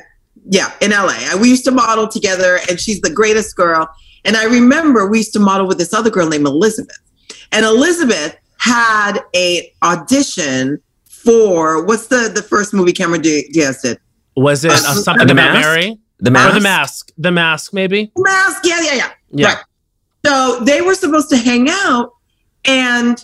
[0.49, 1.15] yeah, in LA.
[1.31, 3.87] And we used to model together, and she's the greatest girl.
[4.25, 6.97] And I remember we used to model with this other girl named Elizabeth,
[7.53, 10.81] and Elizabeth had a audition
[11.25, 13.99] for what's the the first movie Cameron Di- Diaz did?
[14.37, 15.67] Was it uh, Uh, something The about Mask?
[15.69, 16.45] Mary The mask.
[16.49, 16.55] or mask.
[16.55, 17.11] the mask?
[17.19, 18.13] The mask, maybe.
[18.17, 18.63] Mask.
[18.65, 19.11] Yeah, yeah, yeah.
[19.31, 19.47] Yeah.
[19.47, 19.57] Right.
[20.27, 22.13] So they were supposed to hang out,
[22.65, 23.23] and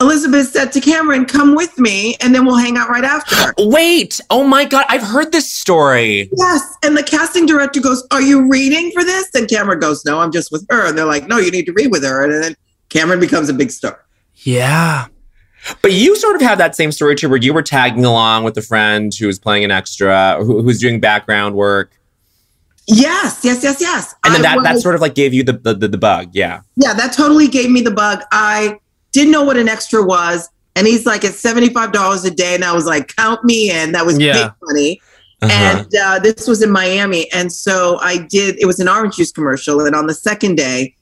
[0.00, 4.20] Elizabeth said to Cameron, "Come with me, and then we'll hang out right after." Wait.
[4.30, 4.84] Oh my God.
[4.88, 6.30] I've heard this story.
[6.36, 6.62] yes.
[6.84, 10.30] And the casting director goes, "Are you reading for this?" And Cameron goes, "No, I'm
[10.32, 12.54] just with her." And they're like, "No, you need to read with her." And then
[12.88, 14.04] Cameron becomes a big star.
[14.36, 15.06] Yeah.
[15.82, 18.56] But you sort of have that same story too, where you were tagging along with
[18.56, 21.92] a friend who was playing an extra, who, who was doing background work.
[22.86, 24.14] Yes, yes, yes, yes.
[24.24, 26.30] And then I that, that sort of like gave you the, the, the, the bug.
[26.32, 26.62] Yeah.
[26.76, 28.22] yeah, that totally gave me the bug.
[28.32, 28.78] I
[29.12, 30.48] didn't know what an extra was.
[30.74, 32.54] And he's like, it's $75 a day.
[32.54, 33.92] And I was like, count me in.
[33.92, 34.32] That was Yeah.
[34.32, 35.00] big money.
[35.42, 35.52] Uh-huh.
[35.52, 37.30] And uh, this was in Miami.
[37.32, 39.84] And so I did, it was an orange juice commercial.
[39.84, 40.94] And on the second day,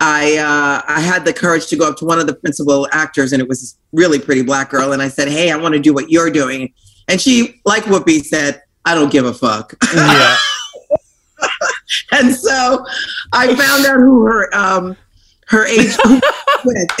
[0.00, 3.32] I uh, I had the courage to go up to one of the principal actors,
[3.32, 4.92] and it was this really pretty black girl.
[4.92, 6.72] And I said, Hey, I want to do what you're doing.
[7.08, 9.74] And she, like Whoopi, said, I don't give a fuck.
[9.94, 10.36] Yeah.
[12.12, 12.84] and so
[13.32, 14.96] I found out who her um
[15.48, 16.22] her agent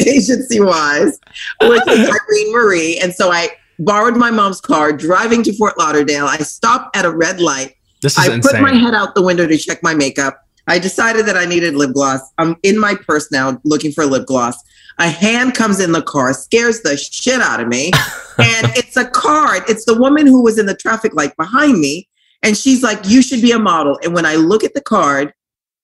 [0.06, 1.18] agency was,
[1.62, 2.98] which is Irene Marie.
[2.98, 6.26] And so I borrowed my mom's car, driving to Fort Lauderdale.
[6.26, 7.74] I stopped at a red light.
[8.02, 8.52] This is I insane.
[8.52, 10.45] put my head out the window to check my makeup.
[10.68, 12.20] I decided that I needed lip gloss.
[12.38, 14.56] I'm in my purse now looking for lip gloss.
[14.98, 17.90] A hand comes in the car, scares the shit out of me.
[18.38, 19.62] and it's a card.
[19.68, 22.08] It's the woman who was in the traffic light behind me.
[22.42, 23.98] And she's like, You should be a model.
[24.02, 25.32] And when I look at the card,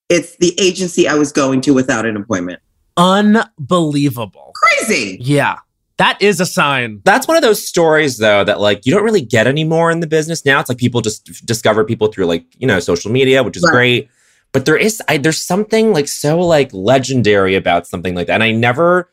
[0.09, 2.61] it's the agency I was going to without an appointment.
[2.97, 4.53] Unbelievable.
[4.55, 5.19] Crazy.
[5.21, 5.59] Yeah.
[5.99, 7.01] That is a sign.
[7.05, 10.07] That's one of those stories, though, that like you don't really get anymore in the
[10.07, 10.59] business now.
[10.59, 13.63] It's like people just f- discover people through like you know social media, which is
[13.63, 13.73] Right.
[13.73, 14.09] great.
[14.53, 18.43] But there is I, there's something like so like legendary about something like that, and
[18.43, 19.11] I never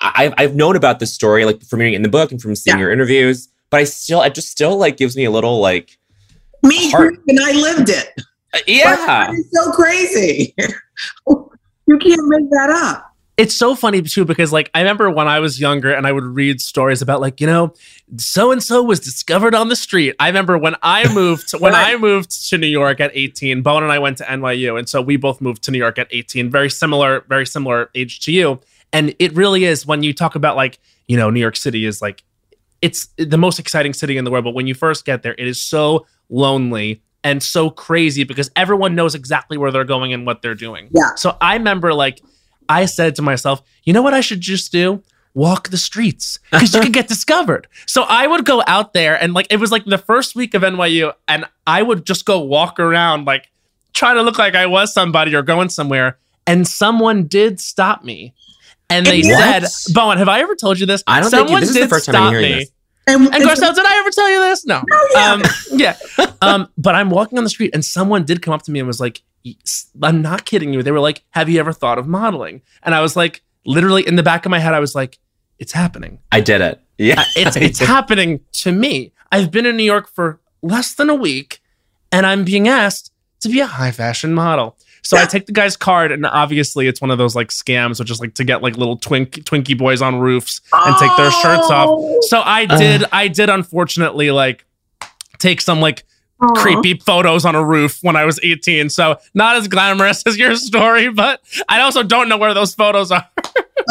[0.00, 2.54] I've I've known about this story like from reading it in the book and from
[2.56, 2.82] seeing Yeah.
[2.84, 5.96] your interviews, but I still it just still like gives me a little like
[6.64, 7.14] Me Heart.
[7.28, 8.08] and I lived it.
[8.52, 9.30] uh, yeah.
[9.32, 10.54] It's so crazy.
[11.28, 13.09] you can't make that up.
[13.40, 16.24] It's so funny too because like I remember when I was younger and I would
[16.24, 17.72] read stories about like you know
[18.18, 20.14] so and so was discovered on the street.
[20.20, 23.62] I remember when I moved when I moved to New York at 18.
[23.62, 26.08] Bowen and I went to NYU and so we both moved to New York at
[26.10, 26.50] 18.
[26.50, 28.60] Very similar, very similar age to you.
[28.92, 30.78] And it really is when you talk about like
[31.08, 32.22] you know New York City is like
[32.82, 34.44] it's the most exciting city in the world.
[34.44, 38.94] But when you first get there, it is so lonely and so crazy because everyone
[38.94, 40.90] knows exactly where they're going and what they're doing.
[40.92, 41.14] Yeah.
[41.14, 42.20] So I remember like
[42.70, 45.02] I said to myself, you know what I should just do?
[45.34, 47.68] Walk the streets because you could get discovered.
[47.86, 50.62] So I would go out there and like it was like the first week of
[50.62, 53.48] NYU, and I would just go walk around like
[53.92, 56.18] trying to look like I was somebody or going somewhere.
[56.46, 58.34] And someone did stop me.
[58.88, 59.66] And they What?
[59.68, 61.04] said, Bowen, have I ever told you this?
[61.06, 62.58] I don't think you- Someone this is the did first time I'm stop hearing me.
[62.60, 62.70] this.
[63.06, 64.66] And, And Garcelle, did I ever tell you this?
[64.66, 64.82] No.
[64.92, 65.32] Oh, yeah.
[65.32, 65.42] Um,
[65.78, 65.96] yeah.
[66.42, 68.86] Um, but I'm walking on the street and someone did come up to me and
[68.86, 69.22] was like,
[70.02, 70.82] I'm not kidding you.
[70.82, 72.62] They were like, Have you ever thought of modeling?
[72.82, 75.18] And I was like, literally in the back of my head, I was like,
[75.58, 76.18] It's happening.
[76.32, 76.80] I did it.
[76.98, 77.20] Yeah.
[77.20, 79.12] Uh, It's it's happening to me.
[79.32, 81.60] I've been in New York for less than a week
[82.12, 83.10] and I'm being asked
[83.40, 84.76] to be a high fashion model.
[85.02, 88.10] So I take the guy's card, and obviously it's one of those like scams, which
[88.10, 91.70] is like to get like little twink Twinkie boys on roofs and take their shirts
[91.70, 91.88] off.
[91.90, 92.18] Oh.
[92.28, 94.66] So I did, I did unfortunately like
[95.38, 96.04] take some like
[96.56, 98.90] creepy photos on a roof when I was 18.
[98.90, 103.10] So not as glamorous as your story, but I also don't know where those photos
[103.10, 103.28] are.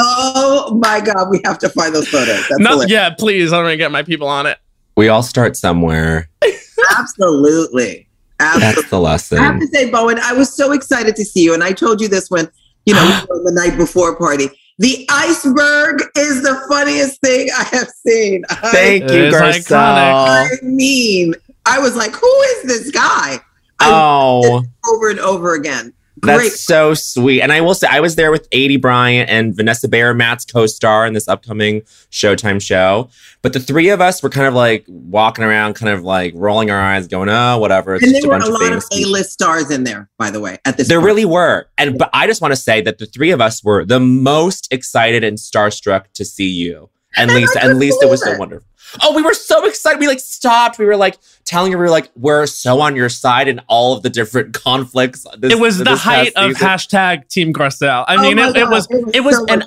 [0.02, 2.48] Oh my God, we have to find those photos.
[2.48, 3.52] That's no, yeah, please.
[3.52, 4.60] I'm gonna get my people on it.
[4.96, 6.30] We all start somewhere.
[6.98, 8.08] Absolutely.
[8.40, 8.74] Absolutely.
[8.74, 9.40] That's the lesson.
[9.40, 11.54] I have to say, Bowen, I was so excited to see you.
[11.54, 12.48] And I told you this when,
[12.86, 14.48] you know, we the night before party.
[14.78, 18.44] The iceberg is the funniest thing I have seen.
[18.72, 19.76] Thank It you, is Garcelle.
[19.76, 21.34] I mean,
[21.66, 23.40] I was like, who is this guy?
[23.80, 25.94] I Oh, over and over again.
[26.22, 26.36] Great.
[26.50, 27.42] that's so sweet.
[27.42, 31.06] And I will say, I was there with Aidy Bryant and Vanessa Bayer, Matt's co-star
[31.08, 31.80] in this upcoming
[32.12, 33.10] Showtime show.
[33.42, 36.72] But the three of us were kind of like walking around, kind of like rolling
[36.72, 38.84] our eyes, going, "Oh, whatever." It's and there a were a of lot of.
[38.92, 41.06] A-list stars in there, by the way, at this There point.
[41.06, 41.70] really were.
[41.78, 44.68] And but I just want to say that the three of us were the most
[44.74, 46.90] excited and starstruck to see you.
[47.16, 48.40] And And Lisa, and Lisa was so it.
[48.40, 48.68] wonderful.
[49.02, 50.00] Oh, we were so excited.
[50.00, 50.80] We like stopped.
[50.80, 53.96] We were like telling her, we were like, we're so on your side in all
[53.96, 55.26] of the different conflicts.
[55.38, 56.68] This, It was the height past of season.
[56.68, 58.06] hashtag Team Garcelle.
[58.08, 59.64] I Oh mean, my it, it was it was so and.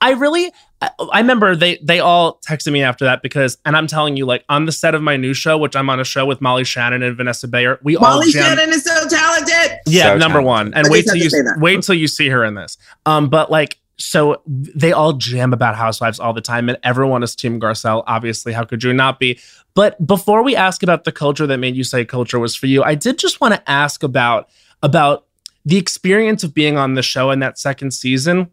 [0.00, 3.86] I really, I, I remember they they all texted me after that because, and I'm
[3.86, 6.26] telling you, like on the set of my new show, which I'm on a show
[6.26, 8.58] with Molly Shannon and Vanessa Bayer, we all Molly jammed.
[8.58, 9.78] Shannon is so talented.
[9.86, 10.44] Yeah, So number talented.
[10.46, 10.74] one.
[10.74, 11.58] And I wait till you to say that.
[11.58, 12.76] wait till you see her in this.
[13.06, 17.34] Um, but like, so they all jam about Housewives all the time, and everyone is
[17.34, 18.04] Team Garcelle.
[18.06, 19.38] Obviously, how could you not be?
[19.74, 22.82] But before we ask about the culture that made you say culture was for you,
[22.82, 24.48] I did just want to ask about
[24.82, 25.26] about
[25.64, 28.50] the experience of being on the show in that second season,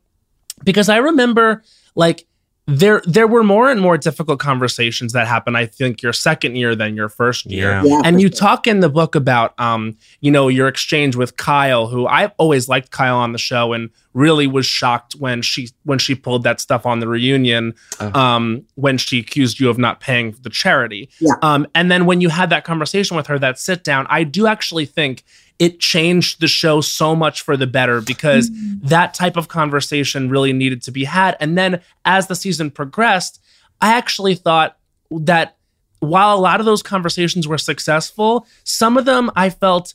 [0.63, 1.63] because I remember
[1.95, 2.25] like
[2.65, 5.57] there there were more and more difficult conversations that happened.
[5.57, 7.83] I think your second year than your first year Yeah.
[7.83, 8.37] Yeah, and you sure.
[8.37, 12.69] talk in the book about um you know your exchange with Kyle who I've always
[12.69, 16.61] liked Kyle on the show and really was shocked when she when she pulled that
[16.61, 18.17] stuff on the reunion Oh.
[18.17, 21.33] um when she accused you of not paying the charity Yeah.
[21.41, 24.47] um and then when you had that conversation with her that sit down I do
[24.47, 25.23] actually think
[25.63, 28.81] it changed the show so much for the better because mm.
[28.81, 31.37] that type of conversation really needed to be had.
[31.39, 33.39] And then as the season progressed
[33.83, 34.77] I actually thought
[35.11, 35.57] that
[35.99, 39.93] while a lot of those conversations were successful, some of them I felt,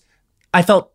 [0.53, 0.93] I felt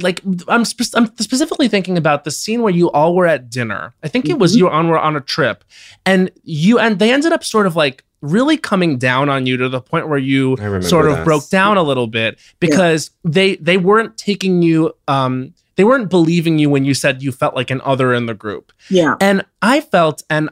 [0.00, 3.94] like I'm, spe- I'm specifically thinking about the scene where you all were at dinner.
[4.02, 4.58] I think it was mm-hmm.
[4.58, 5.62] you on were on a trip,
[6.04, 9.68] and you and they ended up sort of like really coming down on you to
[9.68, 11.24] the point where you I remember sort of this.
[11.24, 16.58] broke down a little bit because they they weren't taking you um they weren't believing
[16.58, 19.14] you when you said you felt like an other in the group Yeah.
[19.20, 20.50] and I felt, and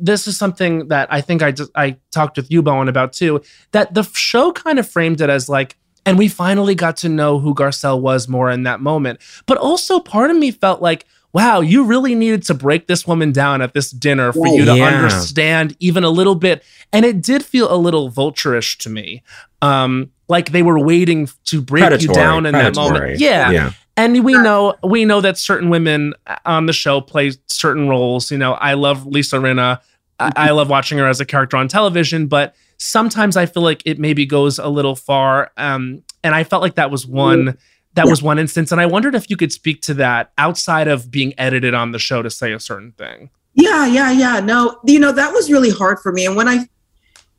[0.00, 3.42] this is something that I think I just I talked with you, Bowen, about too,
[3.72, 5.76] that the show kind of framed it as like,
[6.06, 9.18] and we finally got to know who Garcelle was more in that moment.
[9.46, 13.32] But also part of me felt like, wow, you really needed to break this woman
[13.32, 14.54] down at this dinner for Right.
[14.58, 14.84] you to Yeah.
[14.86, 16.62] understand even a little bit.
[16.92, 19.22] And it did feel a little vulturish to me.
[19.62, 23.18] Um, like they were waiting to break you down in that moment.
[23.18, 23.70] Yeah Yeah.
[23.96, 26.14] and we know we know that certain women
[26.46, 29.78] on the show play certain roles you know i love lisa rinna
[30.18, 33.82] I, I love watching her as a character on television but sometimes i feel like
[33.84, 37.58] it maybe goes a little far um and i felt like that was one
[37.94, 38.10] that Yeah.
[38.10, 41.34] was one instance and i wondered if you could speak to that outside of being
[41.38, 44.40] edited on the show to say a certain thing Yeah, yeah, yeah.
[44.40, 46.24] No, you know, that was really hard for me.
[46.24, 46.66] And when I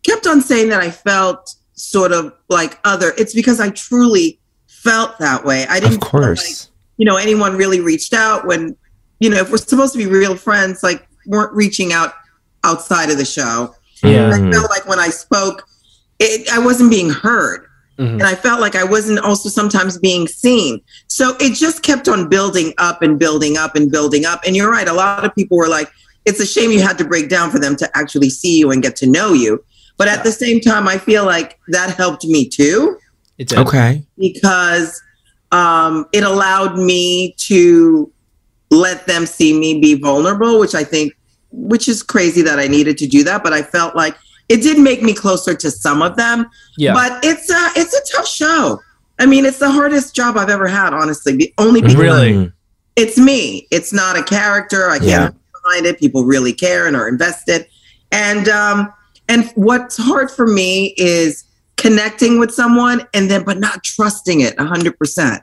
[0.04, 5.18] kept on saying that I felt sort of like other, it's because I truly felt
[5.18, 5.66] that way.
[5.68, 6.70] I didn't Of feel like, course.
[6.98, 8.76] you know, anyone really reached out when,
[9.20, 12.14] you know, if we're supposed to be real friends, like weren't reaching out
[12.64, 13.74] outside of the show.
[14.04, 14.30] Yeah.
[14.32, 15.68] I felt like when I spoke,
[16.20, 17.66] it, I wasn't being heard.
[18.00, 18.14] Mhm.
[18.14, 20.82] And I felt like I wasn't also sometimes being seen.
[21.08, 24.42] So it just kept on building up and building up and building up.
[24.46, 24.88] And you're right.
[24.88, 25.92] A lot of people were like,
[26.26, 28.82] it's a shame you had to break down for them to actually see you and
[28.82, 29.64] get to know you.
[29.98, 32.98] But at the same time, I feel like that helped me too
[33.38, 34.04] it did Okay.
[34.18, 35.02] because
[35.52, 38.12] um, it allowed me to
[38.70, 41.14] let them see me be vulnerable, which I think,
[41.52, 43.44] which is crazy that I needed to do that.
[43.44, 44.16] But I felt like
[44.54, 46.38] it did make me closer to some of them.
[46.78, 48.80] yeah But it's a it's a tough show.
[49.20, 51.36] I mean, it's the hardest job I've ever had, honestly.
[51.36, 52.52] The Only because Really?
[52.96, 53.68] It's me.
[53.72, 54.90] It's not a character.
[54.90, 55.24] I can't Yeah.
[55.26, 56.00] hide behind it.
[56.00, 57.68] People really care and are invested.
[58.12, 58.78] And um,
[59.28, 61.44] and what's hard for me is
[61.78, 65.42] connecting with someone and then but not trusting it hundred percent.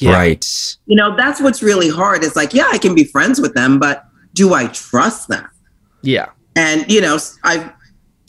[0.00, 0.12] Yeah.
[0.12, 0.44] Right.
[0.86, 2.22] You know, that's what's really hard.
[2.24, 4.04] It's like, yeah, I can be friends with them, but
[4.34, 5.46] do I trust them?
[6.02, 7.68] yeah and you know i've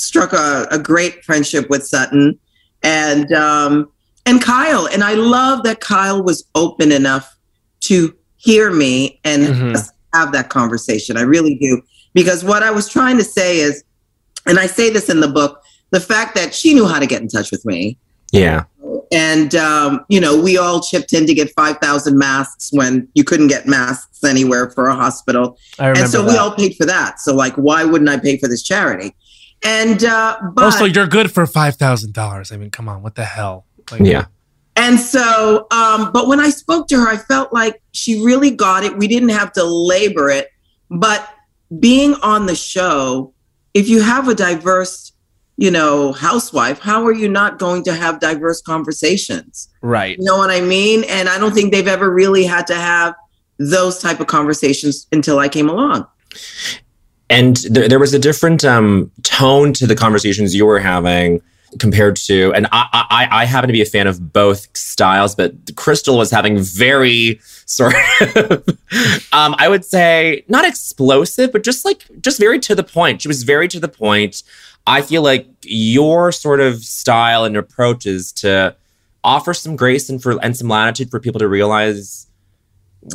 [0.02, 2.38] struck a, a great friendship with sutton
[2.84, 3.90] and um
[4.26, 7.36] and kyle and i love that kyle was open enough
[7.82, 9.90] to hear me and Mhm.
[10.14, 11.82] have that conversation i really do
[12.14, 13.84] because what i was trying to say is
[14.46, 17.22] and i say this in the book the fact that she knew how to get
[17.22, 17.98] in touch with me
[18.32, 18.64] Yeah.
[19.12, 23.24] And um, you know, we all chipped in to get five thousand masks when you
[23.24, 26.32] couldn't get masks anywhere for a hospital, I remember and so that.
[26.32, 27.20] we all paid for that.
[27.20, 29.16] So like, why wouldn't I pay for this charity?
[29.64, 32.52] And uh, but also, you're good for five thousand dollars.
[32.52, 33.66] I mean, come on, what the hell?
[33.92, 34.26] Like, Yeah.
[34.76, 38.86] And so, um, but when I spoke to her, I felt like she really got
[38.86, 38.98] it.
[38.98, 40.52] We didn't have to labor it.
[40.90, 41.28] But
[41.80, 43.34] being on the show,
[43.74, 45.12] if you have a diverse,
[45.58, 49.68] you know, housewife, how are you not going to have diverse conversations?
[49.82, 50.18] right.
[50.18, 51.04] You know what I mean?
[51.10, 53.16] And I don't think they've ever really had to have
[53.58, 56.08] those type of conversations until I came along.
[57.30, 61.42] And there, there was a different um, tone to the conversations you were having
[61.78, 65.54] compared to and I, I i happen to be a fan of both styles but
[65.76, 68.68] crystal was having very sort of
[69.32, 73.22] um i would say not explosive but just like just very to the point.
[73.22, 74.44] She was very to the point.
[74.88, 78.76] I feel like your sort of style and approach is to
[79.24, 82.28] offer some grace and for and some latitude for people to realize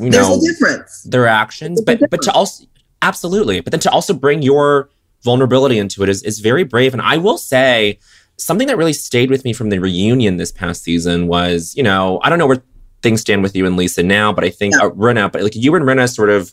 [0.00, 1.02] you There's know a difference.
[1.02, 2.64] their actions, a but but to also
[3.05, 4.90] absolutely, but then to also bring your
[5.22, 6.92] vulnerability into it is is very brave.
[6.92, 7.98] And I will say
[8.36, 12.20] something that really stayed with me from the reunion this past season was, you know,
[12.24, 12.62] I don't know where
[13.02, 14.86] things stand with you and Lisa now, but I think Yeah.
[14.86, 16.52] uh, Rinna, but like you and Rinna sort of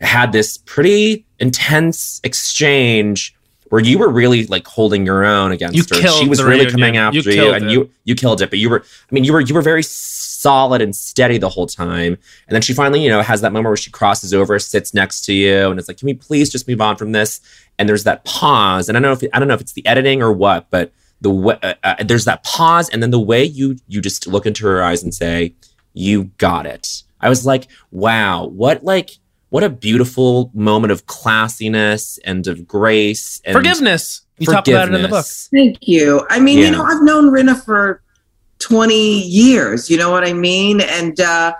[0.00, 3.34] had this pretty intense exchange
[3.70, 6.08] where you were really like holding your own against You her.
[6.08, 6.72] She was really reunion.
[6.72, 7.72] coming after you, killed and it.
[7.72, 8.50] you you killed it.
[8.50, 11.66] But you were, I mean, you were you were very solid and steady the whole
[11.66, 12.18] time.
[12.48, 15.22] And then she finally, you know, has that moment where she crosses over, sits next
[15.22, 17.40] to you, and it's like, can we please just move on from this?
[17.78, 19.86] And there's that pause, and I don't know if I don't know if it's the
[19.86, 23.44] editing or what, but the way, uh, uh, there's that pause, and then the way
[23.44, 25.54] you you just look into her eyes and say,
[25.94, 29.10] "You got it." I was like, wow, what like
[29.50, 34.22] what a beautiful moment of classiness and of grace and Forgiveness.
[34.38, 35.26] You talk about it in the book.
[35.52, 36.26] Thank you.
[36.30, 36.66] I mean, Yeah.
[36.66, 38.00] you know, I've known Rinna for
[38.60, 40.80] 20 years, you know what I mean?
[40.80, 41.52] And uh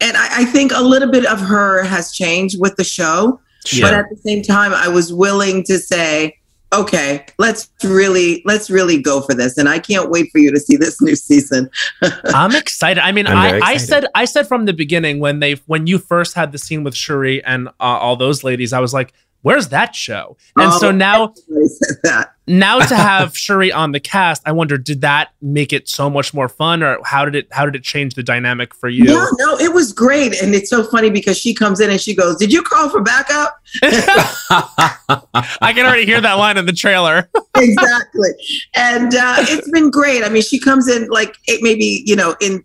[0.00, 3.40] and I, I think a little bit of her has changed with the show.
[3.80, 6.36] But at the same time, I was willing to say,
[6.72, 9.58] okay, let's really, let's really go for this.
[9.58, 11.70] And I can't wait for you to see this new season.
[12.26, 13.00] I'm excited.
[13.00, 13.86] I mean, I'm I, very I excited.
[13.86, 16.94] said I said from the beginning when they when you first had the scene with
[16.94, 19.12] Sheree and uh, all those ladies, I was like,
[19.42, 21.34] "Where's that show?" And so Oh, now
[21.66, 22.32] said that.
[22.46, 26.32] now to have Sheree on the cast, I wonder did that make it so much
[26.34, 29.04] more fun, or how did it how did it change the dynamic for you?
[29.04, 30.40] Yeah, no, it was great.
[30.42, 33.00] And it's so funny because she comes in and she goes, Did you call for
[33.02, 33.58] backup?
[33.82, 37.28] I can already hear that line in the trailer.
[37.56, 38.30] exactly.
[38.74, 40.24] And uh, it's been great.
[40.24, 42.64] I mean, she comes in like eight, maybe, you know, in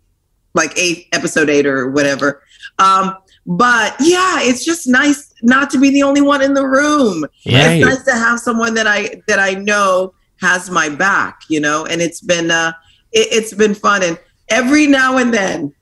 [0.53, 2.41] like eight, episode eight or whatever.
[2.79, 3.15] Um,
[3.45, 7.23] but yeah, it's just nice not to be the only one in the room.
[7.45, 7.81] Right.
[7.81, 11.85] It's nice to have someone that I that I know has my back, you know,
[11.85, 12.73] and it's been uh
[13.11, 14.03] it, it's been fun.
[14.03, 14.19] And
[14.49, 15.73] every now and then,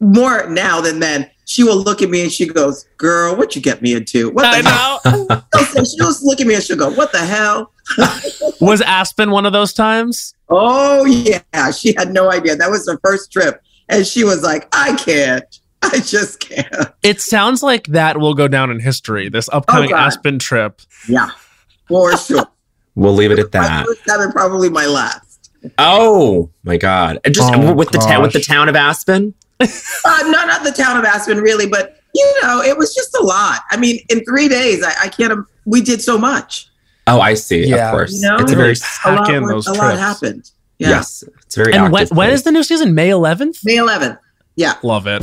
[0.00, 3.62] more now than then, she will look at me and she goes, Girl, what you
[3.62, 4.30] get me into?
[4.30, 5.00] What I the hell?
[5.04, 5.42] know.
[5.72, 7.72] She'll She'll just look at me and she'll go, What the hell?
[8.60, 10.34] Was Aspen one of those times?
[10.48, 12.56] Oh yeah, she had no idea.
[12.56, 15.44] That was her first trip, and she was like, "I can't.
[15.92, 19.28] I just can't." It sounds like that will go down in history.
[19.28, 20.06] This upcoming God.
[20.06, 20.80] Aspen trip.
[21.08, 21.30] Yeah,
[21.88, 22.46] for sure.
[22.94, 23.86] We'll leave it at My that.
[23.86, 25.50] first time and probably my last.
[25.78, 27.18] Oh my god!
[27.24, 29.34] And just Oh, with the town, with the town of Aspen.
[29.60, 29.66] Uh,
[30.24, 33.60] no, not the town of Aspen, really, but you know, it was just a lot.
[33.70, 35.46] I mean, in three days, I, I can't.
[35.64, 36.68] We did so much.
[37.06, 37.66] Oh, I see.
[37.66, 37.88] Yeah.
[37.88, 38.36] Of course, You know?
[38.38, 40.50] it's a very A Pack lot, in those a lot happened.
[40.78, 40.90] Yeah.
[40.90, 41.24] yes.
[41.46, 41.72] It's very.
[41.72, 42.38] And when, active when place.
[42.38, 42.94] is the new season?
[42.94, 43.58] May 11th?
[43.64, 44.18] May 11th.
[44.56, 44.74] Yeah.
[44.82, 45.22] Love it.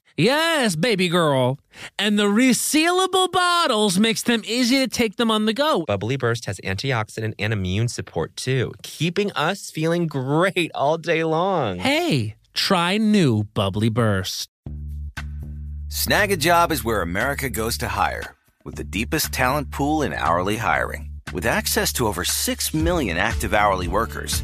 [0.17, 1.59] Yes, baby girl.
[1.97, 5.85] And the resealable bottles makes them easy to take them on the go.
[5.85, 11.79] Bubbly Burst has antioxidant and immune support too, keeping us feeling great all day long.
[11.79, 14.49] Hey, try new Bubbly Burst.
[15.87, 21.09] Snagajob is where America goes to hire, with the deepest talent pool in hourly hiring.
[21.33, 24.43] With access to over 6 million active hourly workers,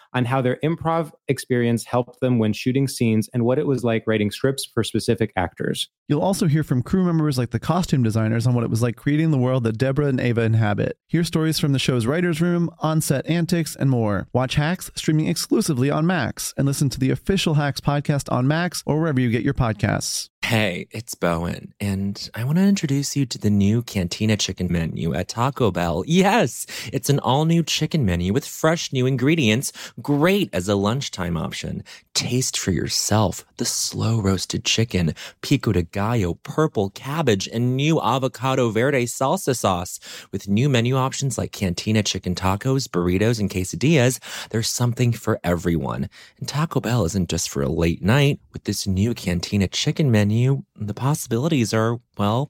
[0.13, 4.03] on how their improv experience helped them when shooting scenes and what it was like
[4.07, 5.89] writing scripts for specific actors.
[6.07, 8.95] You'll also hear from crew members like the costume designers on what it was like
[8.95, 10.97] creating the world that Deborah and Ava inhabit.
[11.07, 14.27] Hear stories from the show's writer's room, on set antics, and more.
[14.33, 18.83] Watch Hacks streaming exclusively on Max and listen to the official Hacks podcast on Max
[18.85, 20.30] or wherever you get your podcasts.
[20.43, 25.13] Hey, it's Bowen, and I want to introduce you to the new Cantina chicken menu
[25.13, 26.03] at Taco Bell.
[26.05, 29.71] Yes, it's an all new chicken menu with fresh new ingredients,
[30.01, 31.85] great as a lunchtime option.
[32.13, 38.71] Taste for yourself the slow roasted chicken, pico de gallo, purple cabbage, and new avocado
[38.71, 39.99] verde salsa sauce.
[40.31, 44.19] With new menu options like Cantina chicken tacos, burritos, and quesadillas,
[44.49, 46.09] there's something for everyone.
[46.39, 48.39] And Taco Bell isn't just for a late night.
[48.51, 50.30] With this new Cantina chicken menu,
[50.75, 52.49] the possibilities are, well,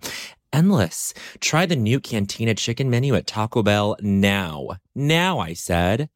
[0.53, 1.13] endless.
[1.39, 4.69] Try the new Cantina chicken menu at Taco Bell now.
[4.95, 6.09] Now, I said.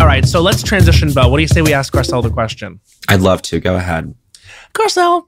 [0.00, 1.28] All right, so let's transition, Bo.
[1.28, 2.80] What do you say we ask Garcelle the question?
[3.08, 3.60] I'd love to.
[3.60, 4.14] Go ahead.
[4.74, 5.26] Garcelle,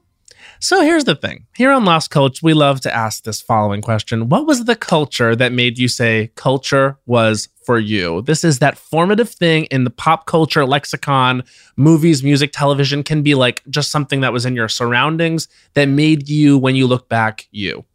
[0.59, 1.45] so here's the thing.
[1.55, 5.35] Here on Lost Coach, we love to ask this following question What was the culture
[5.35, 8.21] that made you say culture was for you?
[8.21, 11.43] This is that formative thing in the pop culture lexicon,
[11.75, 16.29] movies, music, television can be like just something that was in your surroundings that made
[16.29, 17.85] you, when you look back, you.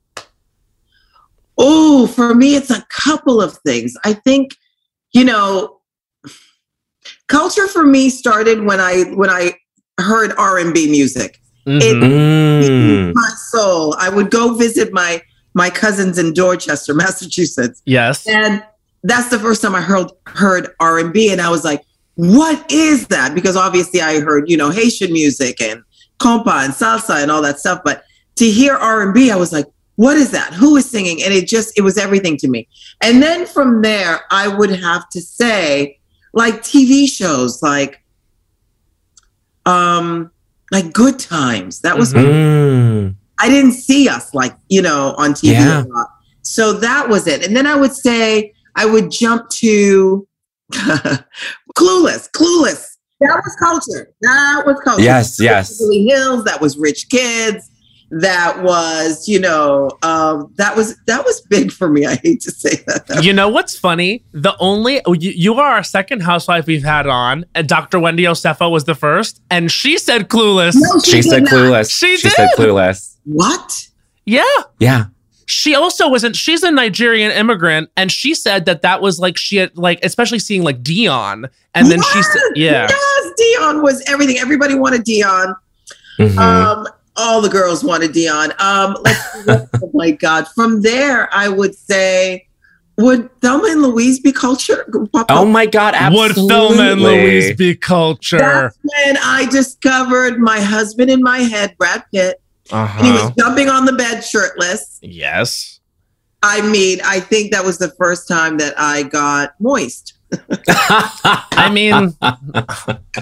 [1.58, 3.94] Oh, for me, it's a couple of things.
[4.04, 4.56] I think,
[5.12, 5.80] you know,
[7.28, 9.54] culture for me started when I when I
[9.98, 11.39] heard R and B music.
[11.66, 11.80] Mhm.
[11.82, 13.12] It Mm.
[13.14, 13.94] my soul.
[13.98, 15.22] I would go visit my
[15.54, 18.26] my cousins in Dorchester, Massachusetts, yes.
[18.26, 18.62] and
[19.02, 21.82] that's the first time I heard heard R and B, and I was like,
[22.14, 25.82] "What is that?" Because obviously I heard you know Haitian music and
[26.18, 28.04] compa and salsa and all that stuff, but
[28.36, 30.52] to hear R and B, I was like, "What is that?
[30.54, 32.68] Who is singing?" And it just it was everything to me.
[33.02, 35.98] And then from there, I would have to say,
[36.32, 38.02] like TV shows, like
[39.66, 40.30] um
[40.70, 41.80] like Good Times.
[41.80, 43.14] That was Mm.
[43.38, 45.82] I didn't see us like, you know, on TV Yeah.
[45.82, 46.08] a lot.
[46.42, 47.44] So that was it.
[47.46, 50.26] And then I would say I would jump to
[50.72, 52.30] Clueless.
[52.32, 52.86] Clueless.
[53.20, 54.12] That was culture.
[54.22, 55.02] That was culture.
[55.02, 55.78] Yes, yes.
[55.78, 56.44] Beverly Hills.
[56.44, 57.68] That was Rich Kids.
[58.12, 62.06] That was, you know, um, that was that was big for me.
[62.06, 63.20] I hate to say that.
[63.22, 64.24] You know what's funny?
[64.32, 68.00] The only oh, you, you are our second housewife we've had on, and Dr.
[68.00, 70.74] Wendy Osefo was the first, and she said clueless.
[70.74, 71.52] No, She said did not.
[71.52, 71.96] clueless.
[71.96, 72.58] She said did.
[72.58, 73.16] clueless.
[73.24, 73.86] What?
[74.26, 74.42] Yeah.
[74.80, 75.04] Yeah.
[75.46, 76.34] She also wasn't.
[76.36, 80.38] She's a Nigerian immigrant, and she said that that was like she had like, especially
[80.40, 84.38] seeing like Dionne, and then she said, "Yeah, Yes, Dionne was everything.
[84.38, 85.54] Everybody wanted Dionne.
[86.18, 86.36] Mhm.
[86.38, 86.86] Um,
[87.20, 88.58] all the girls wanted Dionne.
[88.60, 90.48] Um, let's oh my God.
[90.48, 92.46] From there, I would say,
[92.96, 94.86] would Thelma and Louise be culture?
[95.28, 95.94] Oh my God.
[95.94, 96.44] Absolutely.
[96.44, 101.76] Would Thelma and Louise be culture?" That's when I discovered my husband in my head,
[101.78, 102.40] Brad Pitt.
[102.72, 103.32] Uh And he was huh.
[103.38, 104.98] jumping on the bed shirtless.
[105.02, 105.80] Yes.
[106.42, 110.14] I mean, I think that was the first time that I got moist.
[110.58, 112.14] I mean,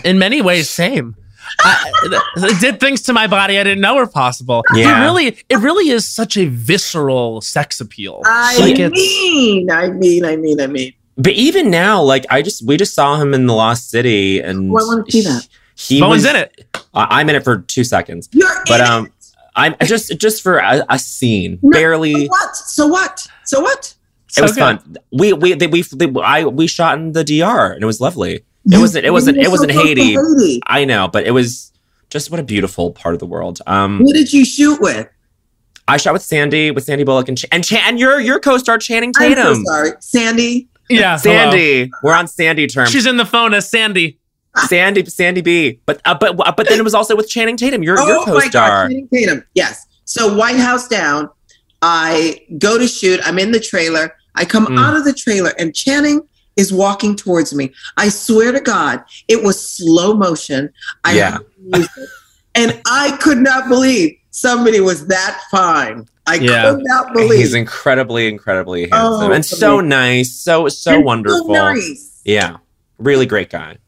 [0.05, 1.17] in many ways, same.
[1.61, 1.91] I,
[2.37, 4.63] it did things to my body I didn't know were possible.
[4.75, 5.01] Yeah.
[5.01, 8.23] It really, it really is such a visceral sex appeal.
[8.27, 10.93] I Like mean, I mean, I mean, I mean.
[11.17, 14.71] but even now, like I just we just saw him in the Lost City, and
[14.71, 15.49] Oh, I wanna see that.
[15.77, 16.67] He Bowen's was in it.
[16.95, 19.13] I- I'm in it for two seconds, You're but in um, it.
[19.57, 22.27] I'm just just for a, a scene, No, barely.
[22.27, 22.57] So what?
[22.57, 23.29] So what?
[23.45, 23.95] So what?
[24.29, 24.61] So it was good.
[24.61, 24.97] fun.
[25.13, 28.45] We we they, we they, I we shot in the DR, and it was lovely.
[28.71, 29.05] It wasn't.
[29.07, 29.39] It wasn't.
[29.39, 30.15] It wasn't Haiti.
[30.15, 30.61] Haiti.
[30.67, 31.73] I know, but it was
[32.11, 33.61] just what a beautiful part of the world.
[33.67, 35.09] Um, Who did you shoot with?
[35.87, 38.77] I shot with Sandy, with Sandy Bullock, and Ch- and, Ch- and your your co-star
[38.79, 39.65] Channing I'm so Tatum.
[39.65, 40.69] sorry, Sandy.
[40.91, 41.35] Yeah, hello.
[41.51, 41.91] Sandy.
[42.03, 42.91] We're on Sandy terms.
[42.91, 44.19] She's in the phone as Sandy.
[44.67, 45.81] Sandy, Sandy B.
[45.87, 48.19] But uh, but uh, but then it was also with Channing Tatum, your your oh
[48.19, 48.89] my God, co-star.
[48.89, 49.45] Channing Tatum.
[49.55, 49.87] Yes.
[50.05, 51.31] So White House down.
[51.81, 53.21] I go to shoot.
[53.25, 54.15] I'm in the trailer.
[54.35, 54.79] I come Mm.
[54.79, 56.21] out of the trailer, and Channing
[56.59, 57.73] is walking towards me.
[57.97, 60.71] I swear to God, it was slow motion.
[61.05, 61.39] I Yeah.
[62.55, 66.07] and I could not believe somebody was that fine.
[66.27, 66.71] I Yeah.
[66.75, 67.39] could not believe.
[67.39, 71.49] He's incredibly, incredibly oh, handsome Oh, and so nice, so so And wonderful.
[71.49, 72.21] nice.
[72.25, 72.57] Yeah,
[72.99, 73.79] really great guy.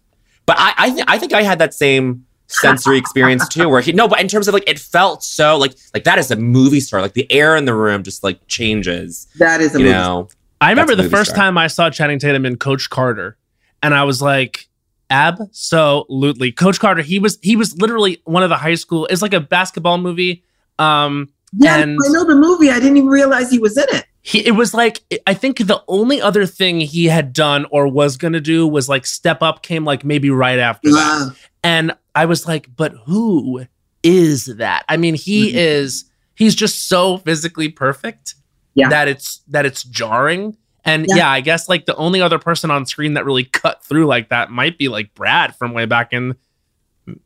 [0.47, 3.93] But I I, th- I think I had that same sensory experience too, where he
[3.93, 6.81] no, but in terms of like it felt so like like that is a movie
[6.81, 7.03] star.
[7.03, 9.27] Like the air in the room just like changes.
[9.39, 9.97] That is a You movie.
[9.99, 10.29] know,
[10.61, 11.45] I remember the first star.
[11.45, 13.37] time I saw Channing Tatum in Coach Carter,
[13.83, 14.69] and I was like,
[15.11, 17.03] absolutely, Coach Carter.
[17.03, 19.07] He was he was literally one of the high school.
[19.07, 20.45] It's like a basketball movie.
[20.79, 22.71] Um, Yeah, And- I know the movie.
[22.71, 24.05] I didn't even realize he was in it.
[24.23, 28.17] he it was like I think the only other thing he had done or was
[28.17, 31.35] gonna do was like Step Up came like maybe right after that.
[31.65, 33.65] And I was like, but who
[34.03, 34.85] is that?
[34.89, 35.55] I mean, he Mhm.
[35.57, 36.05] is
[36.35, 38.35] he's just so physically perfect
[38.81, 38.89] Yeah.
[38.89, 40.57] that it's that it's jarring.
[40.85, 41.17] And Yeah.
[41.17, 41.31] yeah.
[41.31, 44.51] I guess like the only other person on screen that really cut through like that
[44.51, 46.35] might be like Brad from way back in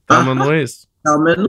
[0.09, 0.51] Thelma and Uh-huh.
[0.51, 0.87] Louise.
[1.07, 1.47] Selman.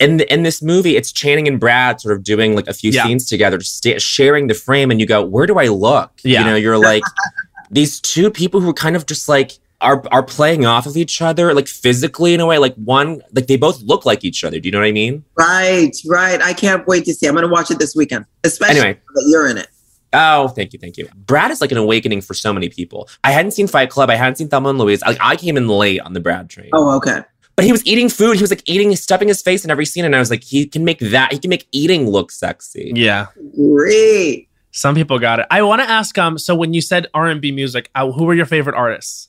[0.00, 2.90] in the, in this movie, it's Channing and Brad sort of doing like a few
[2.90, 3.04] Yeah.
[3.04, 6.40] scenes together, sta sharing the frame, and you go, "Where do I look?" Yeah.
[6.40, 7.02] You know, you're like
[7.70, 11.22] these two people who are kind of just like are are playing off of each
[11.22, 12.58] other, like physically in a way.
[12.58, 14.58] Like one, like they both look like each other.
[14.58, 15.24] Do you know what I mean?
[15.36, 16.40] Right, right.
[16.42, 17.26] I can't wait to see.
[17.26, 19.00] I'm going to watch it this weekend, especially Anyway.
[19.14, 19.68] that you're in it.
[20.12, 21.06] Oh, thank you, thank you.
[21.14, 23.08] Brad is like an awakening for so many people.
[23.24, 24.08] I hadn't seen Fight Club.
[24.10, 25.02] I hadn't seen Thelma and Louise.
[25.02, 26.70] Like I came in late on the Brad train.
[26.72, 27.20] Oh, okay.
[27.56, 28.36] But he was eating food.
[28.36, 30.64] He was like eating, stuffing his face in every scene, and I was like, he
[30.66, 31.32] can make that.
[31.32, 32.92] He can make eating look sexy.
[32.94, 33.26] Yeah.
[33.56, 34.48] Great.
[34.70, 35.46] Some people got it.
[35.50, 38.46] I want to ask um so when you said R&B music, uh, who were your
[38.46, 39.28] favorite artists?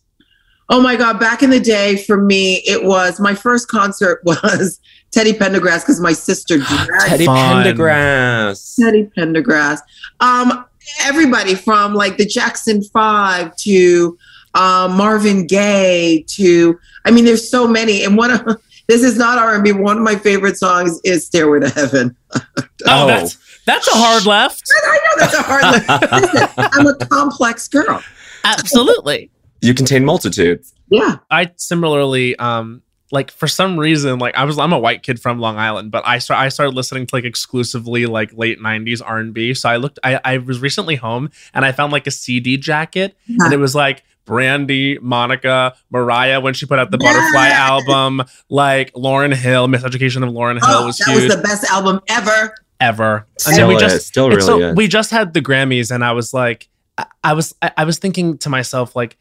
[0.69, 1.19] Oh my God.
[1.19, 4.79] Back in the day, for me, it was my first concert was
[5.11, 6.59] Teddy Pendergrass because my sister
[7.07, 7.65] Teddy Fun.
[7.65, 8.75] Pendergrass.
[8.79, 9.79] Teddy Pendergrass.
[10.19, 10.65] Um,
[11.01, 14.17] everybody from like the Jackson Five to
[14.53, 18.03] um, Marvin Gaye to I mean, there's so many.
[18.03, 18.41] And one of
[18.87, 19.71] this is not R&B.
[19.71, 22.41] One of my favorite songs is "Stairway to Heaven." Oh,
[22.87, 23.07] Oh.
[23.07, 24.63] that's that's a hard left.
[24.83, 26.21] I know that's a hard.
[26.21, 28.01] Listen, I'm a complex girl.
[28.43, 29.29] Absolutely.
[29.61, 30.73] You contain multitudes.
[30.89, 31.17] Yeah.
[31.29, 32.81] I similarly um
[33.11, 36.05] like for some reason like I was I'm a white kid from Long Island, but
[36.07, 39.53] I start I started listening to like exclusively like late 90s R&B.
[39.55, 43.15] So I looked I I was recently home and I found like a CD jacket
[43.27, 48.93] and it was like Brandy, Monica, Mariah when she put out the Butterfly album, like
[48.93, 52.53] Lauryn Hill, Miseducation of Lauryn Hill Oh, was that huge was the best album ever.
[52.79, 53.25] ever.
[53.47, 53.81] And then Still we is.
[53.81, 54.75] just Still it's really so- is.
[54.75, 57.97] we just had the Grammys and I was like I, I was I, I was
[57.97, 59.17] thinking to myself like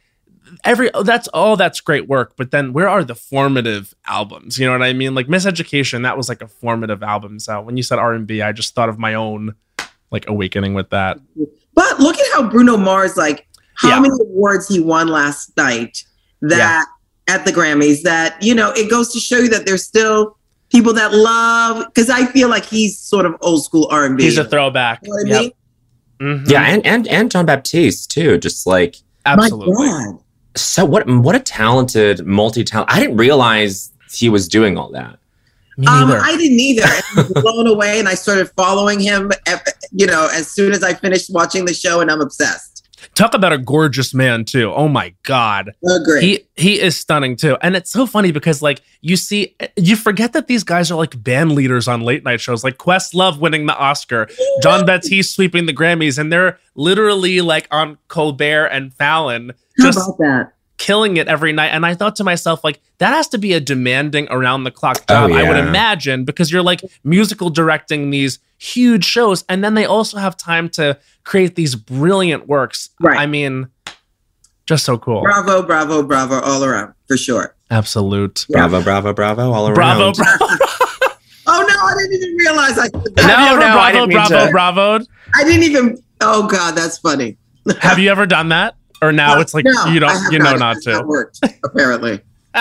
[0.64, 4.66] every oh, that's all that's great work but then where are the formative albums you
[4.66, 7.82] know what i mean like miseducation that was like a formative album so when you
[7.82, 9.55] said r&b i just thought of my own
[10.11, 11.18] like awakening with that
[11.74, 14.01] But look at how Bruno Mars, like, how Yeah.
[14.01, 16.03] many awards he won last night
[16.40, 16.86] that
[17.28, 20.36] at the Grammys that, you know, it goes to show you that there's still
[20.72, 24.24] people that love, because I feel like he's sort of old school R&B.
[24.24, 25.53] he's a throwback You know what I Yep.
[26.20, 26.38] mean?
[26.44, 26.51] Mhm.
[26.51, 28.38] Yeah, and and and Jon Batiste too.
[28.38, 28.96] Just like
[29.26, 30.18] absolutely My God.
[30.61, 32.91] So, what what a talented multi talent.
[32.93, 35.19] I didn't realize he was doing all that.
[35.79, 36.83] Um, neither I didn't either.
[36.85, 39.31] I was blown away, and I started following him.
[39.93, 42.89] You know, as soon as I finished watching the show, and I'm obsessed.
[43.15, 46.21] talk about a gorgeous man too oh my god Agree.
[46.21, 47.57] He he is stunning too.
[47.63, 51.23] And it's so funny because like you see you forget that these guys are like
[51.23, 54.29] band leaders on late night shows like Questlove winning the Oscar,
[54.63, 59.99] Jon Batiste sweeping the Grammys and they're literally like on Colbert and Fallon How just
[60.09, 60.53] about that?
[60.79, 61.68] killing it every night.
[61.68, 65.07] And I thought to myself like that has to be a demanding around the clock
[65.09, 69.74] job Oh, I would imagine because you're like musical directing these huge shows and then
[69.74, 72.91] they also have time to create these brilliant works.
[73.01, 73.18] Right.
[73.18, 73.68] I mean
[74.66, 75.22] just so cool.
[75.22, 77.57] Bravo, bravo, bravo, all around for sure.
[77.70, 78.47] Absolute.
[78.51, 79.74] Bravo, bravo, bravo, all around.
[79.74, 80.55] Bravo, bravo.
[81.51, 82.89] Oh no, I didn't even realize I.
[82.93, 85.07] No, Have you ever no, I bravo, didn't mean bravo, to- bravoed?
[85.35, 86.03] I didn't even.
[86.20, 87.39] Oh God, that's funny.
[87.81, 88.74] Have you ever done that?
[89.01, 91.03] Or now it's like No, you don't, have you know It not has to.
[91.07, 92.20] worked apparently.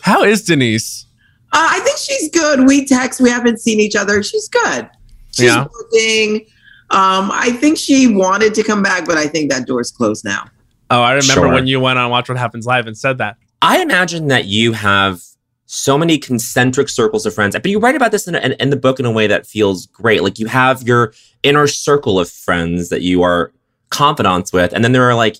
[0.00, 1.06] How is Denise?
[1.52, 2.66] Uh, I think she's good.
[2.66, 3.20] We text.
[3.20, 4.22] We haven't seen each other.
[4.22, 4.88] She's good.
[5.32, 5.66] She's Yeah.
[5.72, 6.46] working.
[6.90, 10.44] Um, I think she wanted to come back, but I think that door's closed now.
[10.90, 11.48] Oh, I remember Sure.
[11.52, 13.36] when you went on Watch What Happens Live and said that.
[13.60, 15.20] I imagine that you have
[15.66, 18.76] so many concentric circles of friends, but you write about this in, in, in the
[18.76, 20.22] book in a way that feels great.
[20.22, 21.12] Like you have your
[21.42, 23.52] inner circle of friends that you are
[23.90, 25.36] confidants with, and then there are like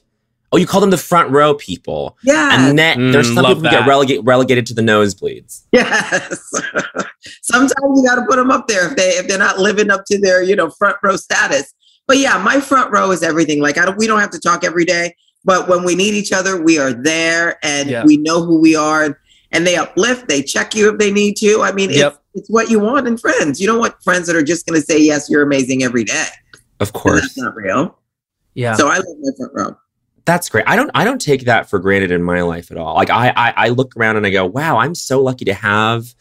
[0.50, 2.16] Oh, you call them the front row people.
[2.24, 2.68] Yeah.
[2.68, 3.86] And then there's Mm, some love people who get that.
[3.86, 5.64] relegate, relegated to the nosebleeds.
[5.72, 6.40] Yes.
[7.42, 10.04] Sometimes you got to put them up there if they if they're not living up
[10.06, 11.74] to their you know front row status.
[12.06, 13.60] But yeah, my front row is everything.
[13.60, 16.32] Like I don't, we don't have to talk every day, but when we need each
[16.32, 18.04] other, we are there and Yeah.
[18.06, 19.20] we know who we are.
[19.52, 21.60] And they uplift, they check you if they need to.
[21.62, 22.12] I mean, Yep.
[22.12, 23.60] it's, it's what you want in friends.
[23.60, 26.26] You don't want friends that are just going to say yes, you're amazing every day.
[26.80, 27.20] Of course.
[27.20, 27.97] That's not real.
[28.58, 28.74] Yeah.
[28.74, 29.76] So I love my front row.
[30.24, 30.64] That's great.
[30.66, 32.96] I don't I don't take that for granted in my life at all.
[32.96, 36.12] Like I, I I look around and I go, wow, I'm so lucky to have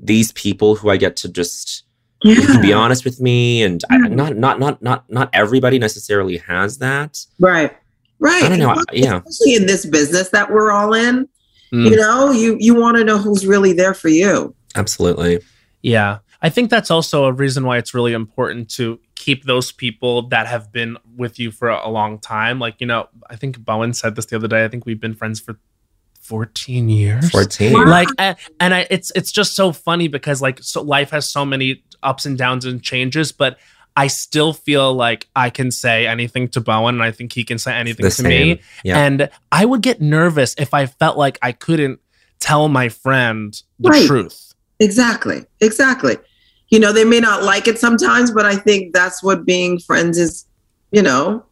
[0.00, 1.84] these people who I get to just
[2.22, 6.38] who can be honest with me and I, not not not not not everybody necessarily
[6.38, 7.24] has that.
[7.38, 7.70] Right.
[8.18, 8.42] Right.
[8.44, 8.70] I don't know.
[8.70, 9.20] And I- yeah.
[9.26, 11.28] Especially in this business that we're all in,
[11.72, 11.90] Mm.
[11.90, 14.54] you know, you you want to know who's really there for you.
[14.74, 15.40] Absolutely.
[15.82, 16.18] Yeah.
[16.40, 20.46] I think that's also a reason why it's really important to keep those people that
[20.46, 22.58] have been with you for a long time.
[22.58, 24.64] Like, you know, I think Bowen said this the other day.
[24.64, 25.56] I think we've been friends for
[26.20, 27.30] 14 years.
[27.30, 27.72] 14.
[27.72, 27.84] Wow.
[27.86, 31.44] Like and, and I it's it's just so funny because like so life has so
[31.44, 33.58] many ups and downs and changes, but
[33.96, 37.58] I still feel like I can say anything to Bowen and I think he can
[37.58, 38.60] say anything The to me.
[38.82, 38.98] Yeah.
[39.04, 42.00] And I would get nervous if I felt like I couldn't
[42.40, 44.06] tell my friend the Right.
[44.06, 44.52] truth.
[44.80, 45.44] Exactly.
[45.60, 46.16] Exactly.
[46.74, 50.18] You know, they may not like it sometimes, but I think that's what being friends
[50.18, 50.44] is,
[50.90, 51.44] you know,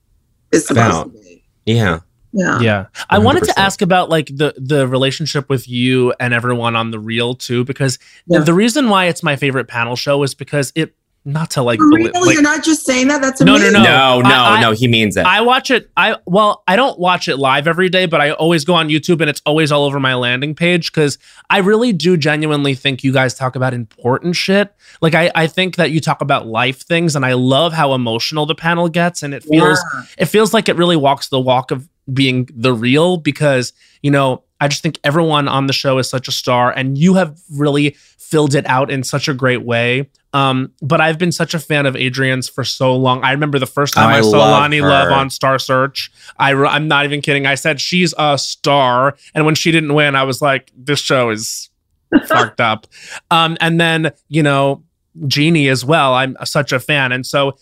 [0.50, 1.14] is supposed About.
[1.14, 1.44] to be.
[1.64, 2.00] yeah.
[2.32, 2.58] Yeah.
[2.60, 2.86] Yeah.
[3.10, 6.98] I wanted to ask about like the the relationship with you and everyone on the
[6.98, 8.40] real too because Yeah.
[8.40, 10.94] the reason why it's my favorite panel show is because it
[11.24, 12.26] not to like, For beli- real?
[12.26, 13.22] like You're not just saying that.
[13.22, 13.82] That's No, no, no.
[13.82, 15.24] No, no, I- I- no, he means it.
[15.24, 15.88] I watch it.
[15.96, 19.20] I well, I don't watch it live every day, but I always go on YouTube
[19.20, 21.18] and it's always all over my landing page because
[21.48, 24.74] I really do genuinely think you guys talk about important shit.
[25.00, 28.46] Like I, I think that you talk about life things, and I love how emotional
[28.46, 30.02] the panel gets, and it feels Yeah.
[30.18, 34.42] it feels like it really walks the walk of being the real because you know
[34.62, 37.96] I just think everyone on the show is such a star, and you have really
[38.16, 40.08] filled it out in such a great way.
[40.32, 43.24] Um, but I've been such a fan of Adrienne's for so long.
[43.24, 46.12] I remember the first time I, I saw love Lonnie Love on Star Search.
[46.38, 47.44] I re- I'm not even kidding.
[47.44, 51.30] I said she's a star, and when she didn't win, I was like, this show
[51.30, 51.68] is
[52.28, 52.86] fucked up.
[53.32, 54.84] Um, and then you know
[55.26, 56.14] Jeannie as well.
[56.14, 57.58] I'm such a fan, and so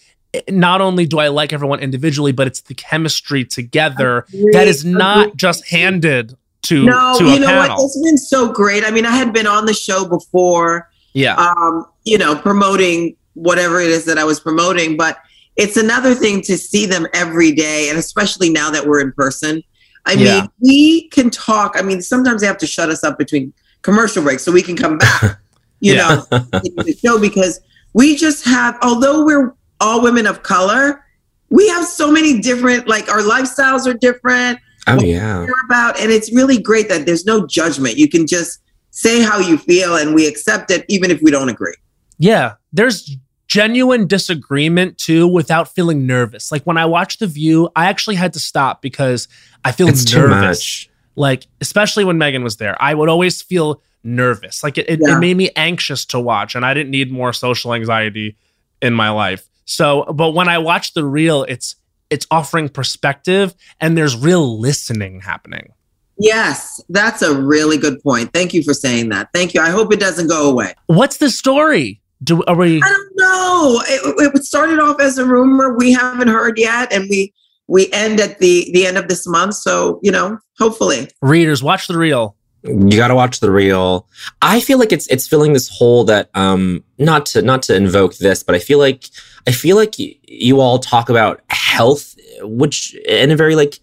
[0.49, 5.35] not only do I like everyone individually, but it's the chemistry together that is not
[5.35, 7.77] just handed to No, to you know panel.
[7.77, 7.85] what?
[7.85, 8.85] It's been so great.
[8.85, 13.81] I mean, I had been on the show before, yeah, um, you know, promoting whatever
[13.81, 15.19] it is that I was promoting, but
[15.57, 19.63] it's another thing to see them every day, and especially now that we're in person.
[20.07, 20.41] I Yeah.
[20.41, 21.77] mean, we can talk.
[21.77, 23.53] I mean, sometimes they have to shut us up between
[23.83, 25.39] commercial breaks so we can come back,
[25.81, 27.61] you know, the show because
[27.93, 31.05] we just have, although we're all women of color,
[31.51, 35.45] we have so many different, like our lifestyles are different oh yeah.
[35.45, 38.61] care about and it's really great that there's no judgment you can just
[38.91, 41.75] say how you feel and we accept it even if we don't agree
[42.19, 43.17] Yeah, there's
[43.47, 46.53] genuine disagreement too without feeling nervous.
[46.53, 49.27] Like when I watched The View, I actually had to stop because
[49.65, 50.59] I feel It's too nervous.
[50.59, 50.91] much.
[51.17, 54.63] Like, especially when Meghan was there, I would always feel nervous.
[54.63, 55.17] Like it, it, Yeah.
[55.17, 58.37] it made me anxious to watch, and I didn't need more social anxiety
[58.81, 59.49] in my life.
[59.65, 61.75] So, but when I watch the real, it's
[62.11, 65.73] it's offering perspective and there's real listening happening.
[66.19, 69.93] yes that's a really good point thank you for saying that thank you i hope
[69.93, 72.01] it doesn't go away What's the story?
[72.23, 76.29] Do are we i don't know it, it started off as a rumor we haven't
[76.29, 77.33] heard yet and we
[77.69, 81.87] we end at the the end of this month so you know hopefully readers watch
[81.89, 82.37] the real?
[82.63, 84.07] You got to watch the real.
[84.43, 88.19] I feel like it's it's filling this hole that um not to not to invoke
[88.19, 89.07] this, but I feel like
[89.47, 93.79] I feel like y- you all talk about health, which in a very like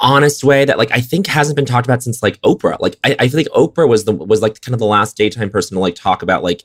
[0.00, 2.78] honest way that like I think hasn't been talked about since like Oprah.
[2.80, 5.50] Like I, I feel like Oprah was the was like kind of the last daytime
[5.50, 6.62] person to like talk about like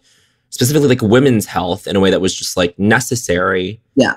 [0.50, 3.82] specifically like women's health in a way that was just like necessary.
[3.96, 4.14] Yeah.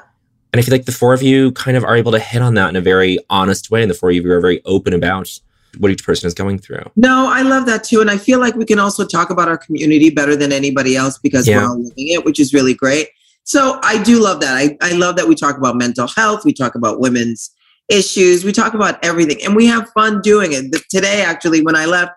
[0.52, 2.54] And I feel like the four of you kind of are able to hit on
[2.54, 5.30] that in a very honest way, and the four of you are very open about
[5.78, 6.82] what each person is going through.
[6.96, 9.56] no i love that too and i feel like we can also talk about our
[9.56, 11.58] community better than anybody else because Yeah.
[11.58, 13.06] we're all living it which is really great
[13.44, 16.52] so i do love that I, I love that we talk about mental health we
[16.52, 17.50] talk about women's
[17.88, 21.74] issues we talk about everything and we have fun doing it The- today actually when
[21.76, 22.12] i left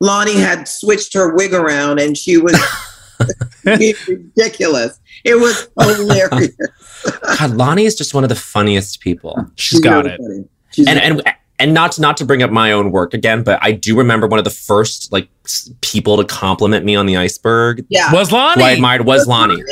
[0.00, 2.56] lonnie had switched her wig around and she was
[3.64, 6.54] ridiculous it was hilarious
[7.38, 9.46] God, Lonnie is just one of the funniest people.
[9.54, 10.50] She's got really it.
[10.72, 11.22] She's And and
[11.60, 14.26] and not to, not to bring up my own work again, but I do remember
[14.26, 15.28] one of the first like
[15.80, 17.84] people to compliment me on the iceberg.
[17.88, 18.74] yeah Was Who I Lonnie?
[18.74, 19.54] admired was Lonnie.
[19.54, 19.64] Lonnie,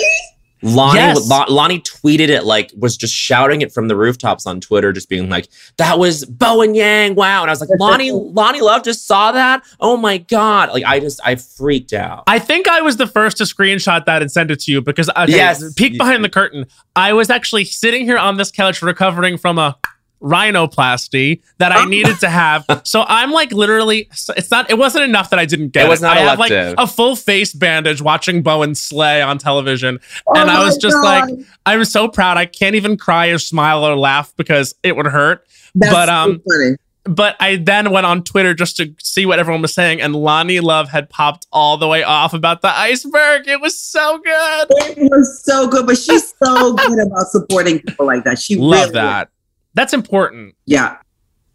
[0.74, 1.28] Yes.
[1.28, 5.08] Lon- Lonnie tweeted it like was just shouting it from the rooftops on Twitter, just
[5.08, 8.82] being like, "That was Bo and Yang, wow!" And I was like, "Lonnie, Lonnie Love
[8.82, 9.62] just saw that.
[9.80, 12.24] Oh my god!" Like I just I freaked out.
[12.26, 15.08] I think I was the first to screenshot that and send it to you because
[15.10, 15.72] okay, Yes.
[15.74, 16.66] peek behind the curtain.
[16.94, 19.76] I was actually sitting here on this couch recovering from a
[20.22, 22.64] rhinoplasty that I needed to have.
[22.84, 26.00] So I'm like literally it's not it wasn't enough that I didn't get It was
[26.02, 26.74] not I have like elective.
[26.78, 29.98] a full face bandage watching Bowen slay on television.
[30.34, 31.30] and Oh I was just God.
[31.30, 32.36] like I was so proud.
[32.36, 35.46] I can't even cry or smile or laugh because it would hurt.
[35.74, 36.76] That's but, so um, funny.
[37.04, 40.58] But I then went on Twitter just to see what everyone was saying, and Lonnie
[40.58, 43.46] Love had popped all the way off about the iceberg.
[43.46, 44.66] It was so good.
[44.70, 48.40] It was so good, but she's so good about supporting people like that.
[48.40, 49.28] She Love really that.
[49.76, 50.54] That's important.
[50.64, 50.96] Yeah.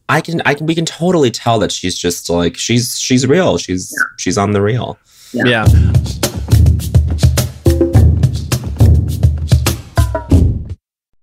[0.07, 3.57] I can I can we can totally tell that she's just like she's she's real.
[3.57, 4.99] She's she's on the real.
[5.34, 5.43] Yeah.
[5.45, 5.65] Yeah.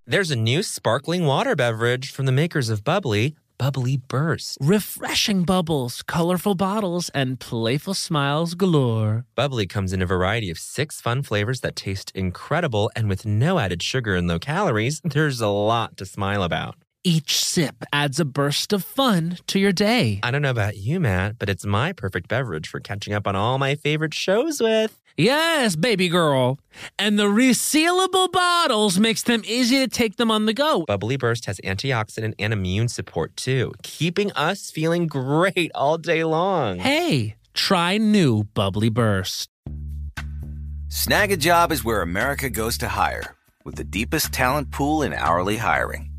[0.07, 4.57] There's a new sparkling water beverage from the makers of Bubbly, Bubbly Burst.
[4.61, 9.26] Refreshing bubbles, colorful bottles, and playful smiles galore.
[9.36, 13.59] Bubbly comes in a variety of six fun flavors that taste incredible, and with no
[13.59, 16.76] added sugar and low calories, there's a lot to smile about.
[17.05, 20.18] Each sip adds a burst of fun to your day.
[20.24, 23.36] I don't know about you, Matt, but it's my perfect beverage for catching up on
[23.36, 24.99] all my favorite shows with.
[25.16, 26.59] Yes, baby girl.
[26.99, 30.84] And the resealable bottles makes them easy to take them on the go.
[30.86, 36.78] Bubbly Burst has antioxidant and immune support too, keeping us feeling great all day long.
[36.78, 39.49] Hey, try new Bubbly Burst.
[40.88, 46.08] Snagajob is where America goes to hire, with the deepest talent pool in hourly hiring.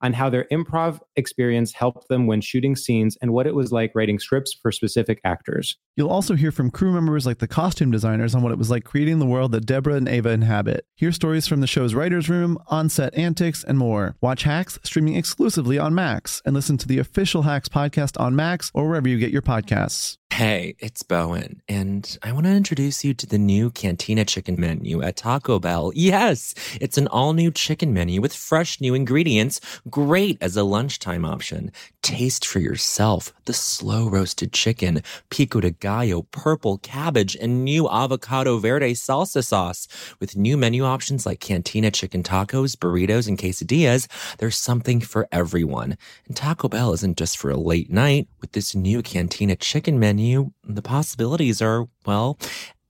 [0.00, 3.92] on how their improv experience helped them when shooting scenes and what it was like
[3.94, 5.76] writing scripts for specific actors.
[5.96, 8.84] You'll also hear from crew members like the costume designers on what it was like
[8.84, 10.84] creating the world that Deborah and Ava inhabit.
[10.94, 14.16] Hear stories from the show's writer's room, on set antics, and more.
[14.20, 18.70] Watch Hacks streaming exclusively on Max and listen to the official Hacks podcast on Max
[18.74, 20.18] or wherever you get your podcasts.
[20.32, 25.00] Hey, it's Bowen, and I want to introduce you to the new Cantina chicken menu
[25.00, 25.92] at Taco Bell.
[25.94, 29.60] Yes, it's an all new chicken menu with fresh new ingredients,
[29.90, 31.70] great as a lunchtime option.
[32.02, 38.58] Taste for yourself the slow roasted chicken, pico de gallo, purple cabbage, and new avocado
[38.58, 39.86] verde salsa sauce.
[40.20, 44.08] With new menu options like Cantina chicken tacos, burritos, and quesadillas,
[44.38, 45.96] there's something for everyone.
[46.26, 48.28] And Taco Bell isn't just for a late night.
[48.40, 52.38] With this new Cantina chicken menu, the possibilities are, well,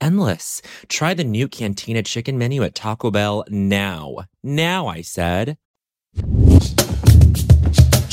[0.01, 0.63] endless.
[0.89, 4.17] Try the new Cantina chicken menu at Taco Bell now.
[4.43, 5.59] Now, I said.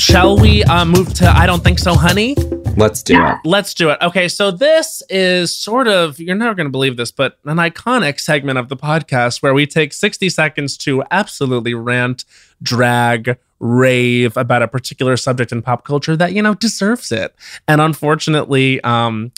[0.04, 2.34] Shall we uh, move to I Don't Think So, Honey?
[2.76, 3.36] Let's do it.
[3.46, 3.98] Let's do it.
[4.02, 8.20] Okay, so this is sort of, you're never going to believe this, but an iconic
[8.20, 12.26] segment of the podcast where we take 60 seconds to absolutely rant,
[12.62, 17.34] drag, rave about a particular subject in pop culture that, you know, deserves it.
[17.66, 19.32] And unfortunately, um,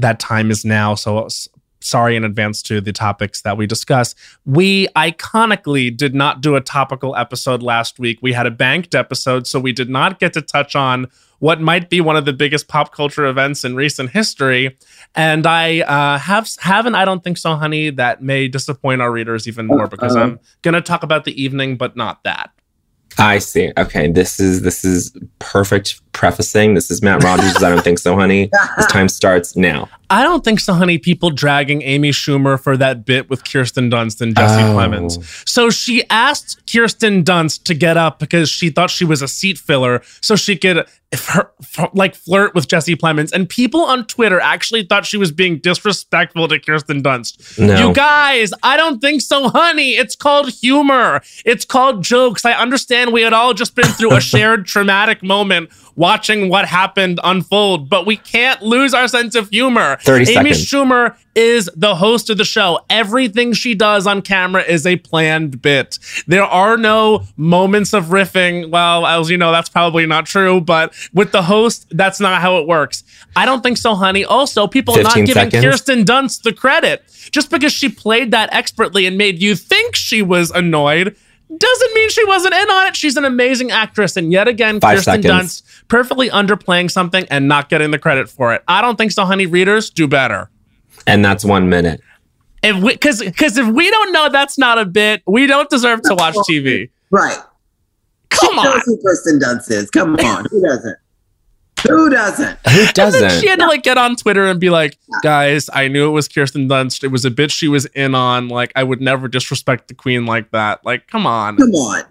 [0.00, 0.96] that time is now.
[0.96, 1.28] So
[1.88, 4.14] sorry in advance to the topics that we discuss.
[4.44, 8.18] We iconically did not do a topical episode last week.
[8.22, 11.06] We had a banked episode, so we did not get to touch on
[11.38, 14.76] what might be one of the biggest pop culture events in recent history.
[15.14, 19.12] And I uh, have have an I don't think so, honey, that may disappoint our
[19.12, 20.22] readers even more because Uh-oh.
[20.22, 22.50] I'm gonna talk about the evening, but not that.
[23.18, 23.72] I see.
[23.76, 26.74] Okay, this is this is perfect prefacing.
[26.74, 27.62] This is Matt Rogers.
[27.62, 28.50] I don't think so, honey.
[28.76, 29.88] This time starts now.
[30.10, 30.98] I don't think so, honey.
[30.98, 34.74] People dragging Amy Schumer for that bit with Kirsten Dunst and Jesse Oh.
[34.74, 35.46] Plemons.
[35.48, 39.58] So she asked Kirsten Dunst to get up because she thought she was a seat
[39.58, 43.32] filler, so she could if her, f- like flirt with Jesse Plemons.
[43.32, 47.58] And people on Twitter actually thought she was being disrespectful to Kirsten Dunst.
[47.58, 47.88] No.
[47.88, 49.90] You guys, I don't think so, honey.
[49.92, 51.20] It's called humor.
[51.44, 52.44] It's called jokes.
[52.46, 57.18] I understand we had all just been through a shared traumatic moment watching what happened
[57.24, 59.98] unfold, but we can't lose our sense of humor.
[60.02, 60.64] 30 Amy seconds.
[60.64, 62.80] Schumer is the host of the show.
[62.88, 65.98] Everything she does on camera is a planned bit.
[66.26, 68.70] There are no moments of riffing.
[68.70, 72.58] Well, as you know, that's probably not true, but with the host, that's not how
[72.58, 73.02] it works.
[73.34, 74.24] I don't think so, honey.
[74.24, 75.64] Also, people are not giving seconds.
[75.64, 77.04] Kirsten Dunst the credit.
[77.32, 81.16] Just because she played that expertly and made you think she was annoyed
[81.56, 82.96] doesn't mean she wasn't in on it.
[82.96, 84.16] She's an amazing actress.
[84.16, 85.62] And yet again, Five Kirsten seconds.
[85.62, 88.62] Dunst perfectly underplaying something and not getting the credit for it.
[88.68, 89.46] I don't think so, honey.
[89.46, 90.50] Readers, do better.
[91.06, 92.00] And that's one minute.
[92.62, 96.02] If we, because because if we don't know that's not a bit, we don't deserve
[96.02, 96.90] to watch TV.
[97.10, 97.38] Right.
[98.30, 98.64] Come Who on.
[98.64, 99.88] knows who Kirsten Dunst is?
[99.90, 100.44] Come on.
[100.50, 100.96] Who doesn't?
[101.86, 102.58] Who doesn't?
[102.68, 103.40] Who And then doesn't?
[103.40, 106.28] she had to like get on Twitter and be like, guys, I knew it was
[106.28, 107.04] Kirsten Dunst.
[107.04, 108.48] It was a bit she was in on.
[108.48, 110.84] Like, I would never disrespect the queen like that.
[110.84, 111.56] Like, come on.
[111.56, 112.02] Come on.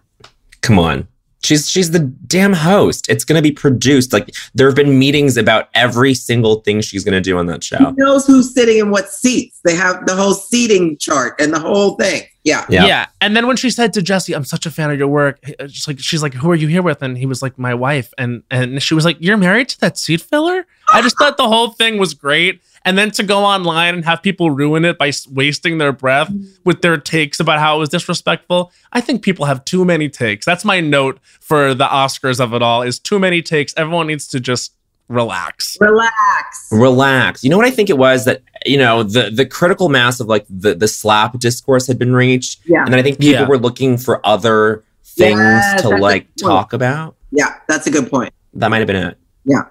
[0.62, 1.08] Come on.
[1.44, 3.08] She's she's the damn host.
[3.10, 4.12] It's gonna be produced.
[4.12, 7.78] Like there have been meetings about every single thing she's gonna do on that show.
[7.78, 9.62] Who knows who's sitting in what seats?
[9.64, 12.24] They have the whole seating chart and the whole thing.
[12.48, 12.86] Yeah.
[12.86, 13.06] Yeah.
[13.22, 15.68] And then when she said to Jesse, I'm such a fan of your work, uh,
[15.68, 17.02] just like she's like, Who are you here with?
[17.02, 18.14] And he was like, My wife.
[18.18, 20.66] And and she was like, You're married to that seat filler?
[20.92, 22.62] I just thought the whole thing was great.
[22.86, 26.46] And then to go online and have people ruin it by wasting their breath mm-hmm.
[26.64, 28.72] with their takes about how it was disrespectful.
[28.94, 30.46] I think people have too many takes.
[30.46, 33.74] That's my note for the Oscars of it all is too many takes.
[33.76, 34.74] Everyone needs to just
[35.10, 35.78] relax.
[35.80, 36.68] Relax.
[36.72, 37.44] Relax.
[37.44, 40.28] You know what I think it was that you know the the critical mass of
[40.28, 42.84] like the the slap discourse had been reached, Yeah.
[42.84, 43.48] and then I think people Yeah.
[43.48, 47.16] were looking for other things Yes, to like talk about.
[47.32, 47.54] Yeah.
[47.68, 48.34] That's a good point.
[48.54, 49.18] That might have been it.
[49.46, 49.64] Yeah,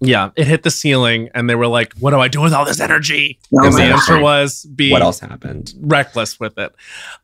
[0.00, 2.64] yeah it hit the ceiling and they were like, What do I do with all
[2.64, 3.38] this energy?
[3.54, 3.92] Oh and my the God.
[3.94, 5.72] answer was be What else happened?
[5.80, 6.72] reckless with it.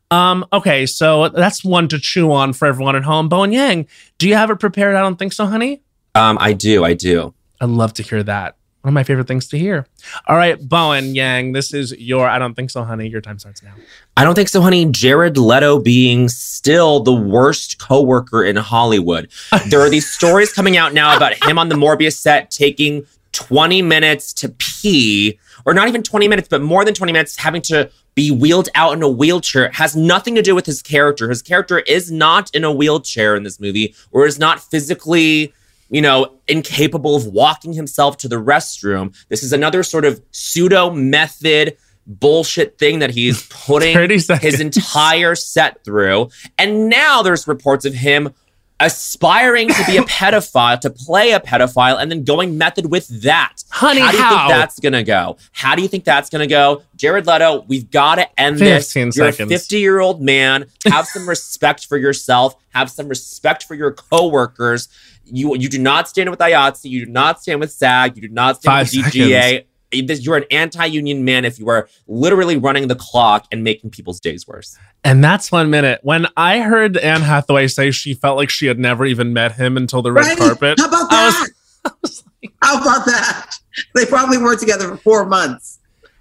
[0.09, 3.27] Um, okay, so that's one to chew on for everyone at home.
[3.29, 3.87] Bowen Yang,
[4.17, 4.95] do you have it prepared?
[4.95, 5.81] I don't think so, honey.
[6.15, 6.83] Um, I do.
[6.85, 7.33] I do.
[7.61, 8.55] I'd love to hear that.
[8.81, 9.85] One of my favorite things to hear.
[10.27, 13.09] All right, Bowen Yang, this is your I don't think so, honey.
[13.09, 13.73] Your time starts now.
[14.15, 14.85] I don't think so, honey.
[14.85, 19.29] Jared Leto being still the worst coworker in Hollywood.
[19.69, 23.81] There are these stories coming out now about him on the Morbius set taking 20
[23.81, 27.89] minutes to pee, or not even 20 minutes, but more than 20 minutes, having to
[28.15, 29.65] be wheeled out in a wheelchair.
[29.65, 31.29] It has nothing to do with his character.
[31.29, 35.53] His character is not in a wheelchair in this movie, or is not physically
[35.89, 39.15] you know, incapable of walking himself to the restroom.
[39.29, 45.83] This is another sort of pseudo method bullshit thing that he's putting his entire set
[45.83, 46.29] through.
[46.57, 48.33] And now there's reports of him
[48.79, 53.63] aspiring to be a pedophile, to play a pedophile, and then going method with that.
[53.69, 54.37] Honey, how do you how?
[54.37, 55.37] think that's gonna go?
[55.51, 56.83] How do you think that's gonna go?
[56.95, 58.93] Jared Leto, we've got to end this.
[58.93, 59.51] 15 You're seconds.
[59.51, 60.65] a 50 year old man.
[60.85, 62.55] Have some respect for yourself.
[62.69, 64.89] Have some respect for your coworkers.
[65.31, 66.85] You you do not stand with IATSE.
[66.89, 68.15] You do not stand with SAG.
[68.15, 69.65] You do not stand Five with DGA.
[70.05, 74.19] This- You're an anti-union man if you are literally running the clock and making people's
[74.19, 74.77] days worse.
[75.05, 76.01] And that's one minute.
[76.03, 79.77] When I heard Anne Hathaway say she felt like she had never even met him
[79.77, 80.37] until the red Right?
[80.37, 80.79] carpet.
[80.79, 81.49] How about I was- that?
[81.85, 83.51] I was like, How about that?
[83.95, 85.79] They probably were together for four months.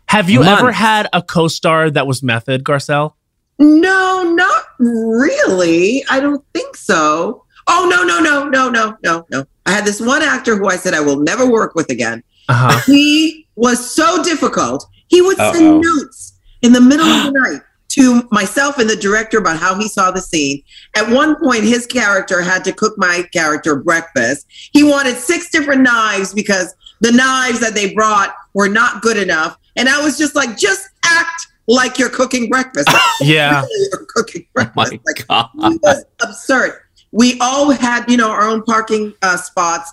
[0.08, 3.14] have you ever had a co-star that was method, Garcelle?
[3.58, 6.04] No, not really.
[6.10, 7.44] I don't think so.
[7.68, 9.44] Oh no, no, no, no, no, no, no.
[9.66, 12.22] I had this one actor who I said I will never work with again.
[12.48, 12.80] Uh-huh.
[12.86, 14.86] He was so difficult.
[15.08, 15.52] He would Uh-oh.
[15.52, 19.74] send notes in the middle of the night to myself and the director about how
[19.78, 20.62] he saw the scene.
[20.96, 24.46] At one point, his character had to cook my character breakfast.
[24.72, 29.58] He wanted six different knives because the knives that they brought were not good enough.
[29.76, 32.88] And I was just like, just act like you're cooking breakfast.
[33.22, 33.62] Yeah.
[33.62, 34.92] really you're cooking Oh breakfast.
[34.92, 35.50] my like, god!
[35.72, 36.80] it was absurd.
[37.16, 39.90] We all had, you know, our own parking uh, spots,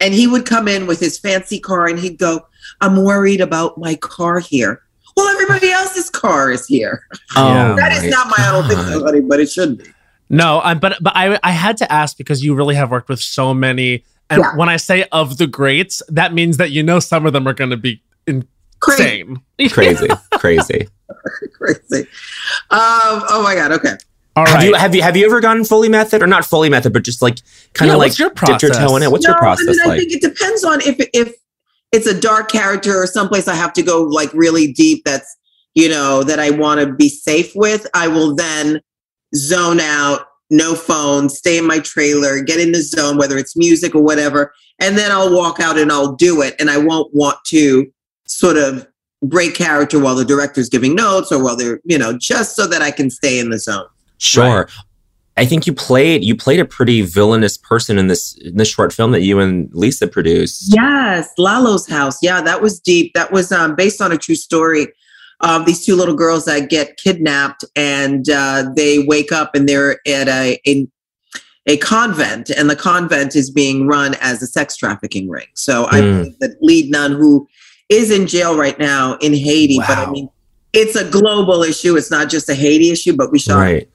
[0.00, 2.46] and he would come in with his fancy car, and he'd go,
[2.82, 4.82] "I'm worried about my car here."
[5.16, 7.06] Well, everybody else's car is here.
[7.34, 7.74] Yeah.
[7.78, 8.34] that is not my.
[8.38, 9.84] I don't think so, but it should be.
[10.28, 13.20] No, I, but but I I had to ask because you really have worked with
[13.20, 14.56] so many, and Yeah.
[14.56, 17.54] when I say of the greats, that means that you know some of them are
[17.54, 18.02] going to be
[18.80, 19.40] Crazy, insane.
[19.70, 20.88] Crazy, crazy.
[21.54, 22.00] crazy.
[22.70, 23.72] Um, oh my god.
[23.72, 23.94] Okay.
[24.36, 26.92] All have you have you have you ever gone fully method or not fully method,
[26.92, 27.38] but just like
[27.72, 29.10] kind of Yeah, like what's your dipped your toe in it?
[29.10, 30.00] What's no, your process I mean, I like?
[30.00, 31.34] think it depends on if if
[31.90, 35.04] it's a dark character or someplace I have to go like really deep.
[35.06, 35.36] That's
[35.74, 37.86] you know that I want to be safe with.
[37.94, 38.82] I will then
[39.34, 43.94] zone out, no phone, stay in my trailer, get in the zone, whether it's music
[43.94, 46.54] or whatever, and then I'll walk out and I'll do it.
[46.58, 47.90] And I won't want to
[48.26, 48.86] sort of
[49.22, 52.82] break character while the director's giving notes or while they're you know just so that
[52.82, 53.86] I can stay in the zone.
[54.18, 54.68] Sure.
[55.38, 58.92] I think you played you played a pretty villainous person in this in this short
[58.92, 60.74] film that you and Lisa produced.
[60.74, 62.22] Yes, Lalo's house.
[62.22, 63.12] Yeah, that was deep.
[63.14, 64.86] That was um, based on a true story
[65.40, 70.00] of these two little girls that get kidnapped and uh, they wake up and they're
[70.06, 70.86] at a, a
[71.68, 75.48] a convent, and the convent is being run as a sex trafficking ring.
[75.54, 76.16] So I Mm.
[76.22, 77.46] believe the lead nun who
[77.88, 80.30] is in jail right now in Haiti, but I mean
[80.72, 81.96] it's a global issue.
[81.96, 83.58] It's not just a Haiti issue, but we shot.
[83.58, 83.88] Right.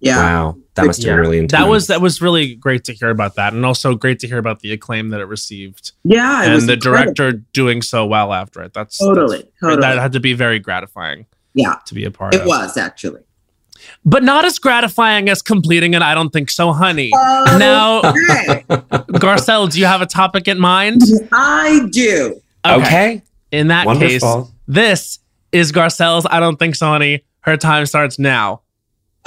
[0.00, 0.16] Yeah.
[0.18, 0.56] Wow.
[0.74, 1.52] That must have been really intense.
[1.62, 4.36] that was that was really great to hear about that, and also great to hear
[4.36, 6.42] about the acclaim that it received, Yeah.
[6.44, 7.14] it and the incredible.
[7.14, 8.74] director doing so well after it.
[8.74, 9.38] That's Totally.
[9.38, 9.80] that's- Totally.
[9.80, 11.24] That had to be very gratifying
[11.54, 11.76] yeah.
[11.86, 12.40] to be a part of.
[12.40, 12.48] It of.
[12.48, 13.22] was actually.
[14.04, 16.02] but not as gratifying as completing it.
[16.02, 17.10] I don't think so, honey.
[17.14, 18.64] Oh, now, Okay.
[19.18, 21.00] Garcelle, do you have a topic in mind?
[21.32, 22.38] I do.
[22.66, 23.22] okay.
[23.50, 24.22] In that case,
[24.68, 25.20] this
[25.52, 26.26] is Garcelle's.
[26.28, 27.22] I don't think so, honey.
[27.40, 28.60] Her time starts now.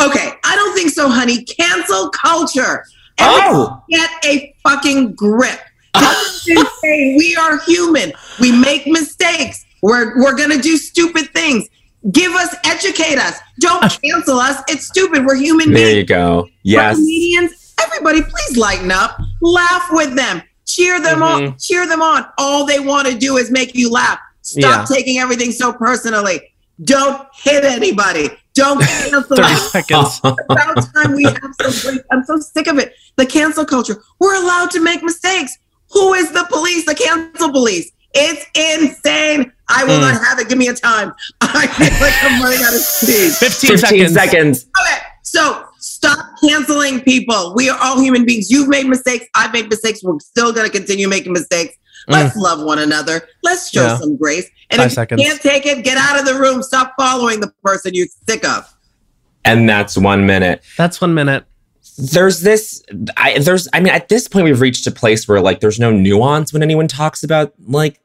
[0.01, 0.38] Okay, I don't
[0.79, 1.43] think so, honey.
[1.43, 2.85] Cancel culture.
[3.19, 3.83] Oh.
[3.89, 5.59] Get a fucking grip.
[5.93, 7.17] This is insane.
[7.17, 8.13] We are human.
[8.39, 9.65] We make mistakes.
[9.81, 11.67] We're we're gonna do stupid things.
[12.11, 13.37] Give us, educate us.
[13.59, 14.61] Don't cancel us.
[14.69, 15.25] It's stupid.
[15.25, 15.97] We're human There beings.
[15.97, 16.43] you go.
[16.43, 16.95] We're Yes.
[16.95, 17.73] comedians.
[17.81, 19.19] Everybody, please lighten up.
[19.41, 20.41] Laugh with them.
[20.65, 21.41] Cheer them on.
[21.41, 21.57] Mm-hmm.
[21.57, 22.25] Cheer them on.
[22.37, 24.19] All they want to do is make you laugh.
[24.41, 26.39] Stop taking everything so personally.
[26.83, 28.29] Don't hit anybody.
[28.59, 30.19] Don't cancel 30 seconds.
[30.23, 32.05] about time we have some great.
[32.11, 32.93] I'm so sick of it.
[33.17, 34.01] The cancel culture.
[34.19, 35.57] We're allowed to make mistakes.
[35.91, 36.85] Who is the police?
[36.85, 37.91] The cancel police.
[38.13, 39.51] It's insane.
[39.69, 40.01] I will Mm.
[40.01, 40.49] not have it.
[40.49, 41.13] Give me a time.
[41.41, 43.31] I feel like I'm running out of speed.
[43.33, 44.13] 15, 15 seconds.
[44.13, 44.65] seconds.
[44.81, 47.53] Okay, so stop canceling people.
[47.55, 48.49] We are all human beings.
[48.49, 49.25] You've made mistakes.
[49.35, 50.03] I've made mistakes.
[50.03, 51.75] We're still going to continue making mistakes.
[52.07, 53.27] Let's love one another.
[53.43, 53.87] Let's show Mm.
[53.89, 53.97] Yeah.
[53.99, 54.49] some grace.
[54.71, 55.21] And Five if seconds.
[55.21, 56.61] you can't take it, get out of the room.
[56.63, 58.71] Stop following the person you're sick of.
[59.45, 60.63] And that's one minute.
[60.77, 61.45] That's one minute.
[61.97, 62.81] There's this
[63.17, 65.91] I there's I mean, at this point we've reached a place where like there's no
[65.91, 67.99] nuance when anyone talks about like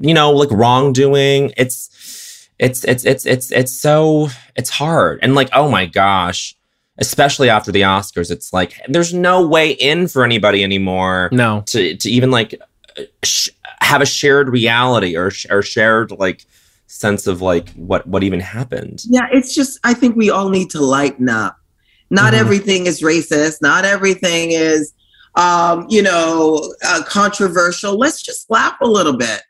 [0.00, 1.52] you know, like wrongdoing.
[1.56, 5.18] It's it's it's it's it's it's so it's hard.
[5.22, 6.56] And like, oh my gosh.
[6.98, 11.28] Especially after the Oscars, it's like there's no way in for anybody anymore.
[11.32, 11.62] No.
[11.68, 12.54] to to even like
[13.24, 13.48] sh-
[13.80, 16.44] have a shared reality or sh- or shared like
[16.86, 19.02] sense of like what what even happened.
[19.08, 21.56] Yeah, it's just, I think we all need to lighten up.
[22.10, 22.38] Not Mhm.
[22.38, 23.58] everything is racist.
[23.62, 24.92] Not everything is,
[25.36, 27.96] um, you know, uh, controversial.
[27.96, 29.42] Let's just laugh a little bit.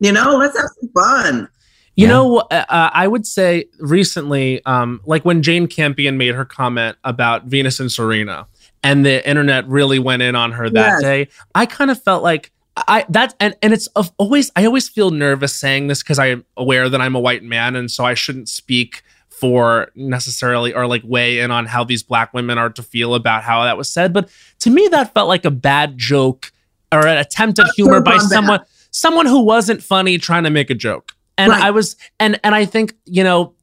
[0.00, 1.48] You know, let's have some fun.
[1.96, 2.12] You Yeah.
[2.12, 6.96] know, uh, uh, I would say recently, um, like when Jane Campion made her comment
[7.04, 8.46] about Venus and Serena,
[8.84, 11.02] and the internet really went in on her that Yes.
[11.02, 11.28] day.
[11.54, 12.52] I kind of felt like
[12.86, 16.44] I that and and it's of always I always feel nervous saying this because I'm
[16.56, 21.02] aware that I'm a white man, and so I shouldn't speak for necessarily or like
[21.04, 24.12] weigh in on how these black women are to feel about how that was said.
[24.12, 24.28] But
[24.60, 26.52] to me, that felt like a bad joke
[26.90, 28.28] or an attempt at humor by on that.
[28.28, 28.60] someone
[28.90, 31.12] someone who wasn't funny trying to make a joke.
[31.36, 31.62] And Right.
[31.62, 33.54] I was and and I think, you know,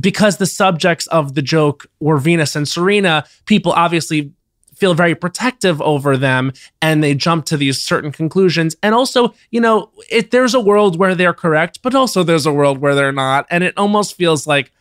[0.00, 4.32] because the subjects of the joke were Venus and Serena, people obviously
[4.76, 6.52] feel very protective over them
[6.82, 8.76] and they jump to these certain conclusions.
[8.82, 12.52] And also, you know, it there's a world where they're correct, but also there's a
[12.52, 13.46] world where they're not.
[13.50, 14.72] And it almost feels like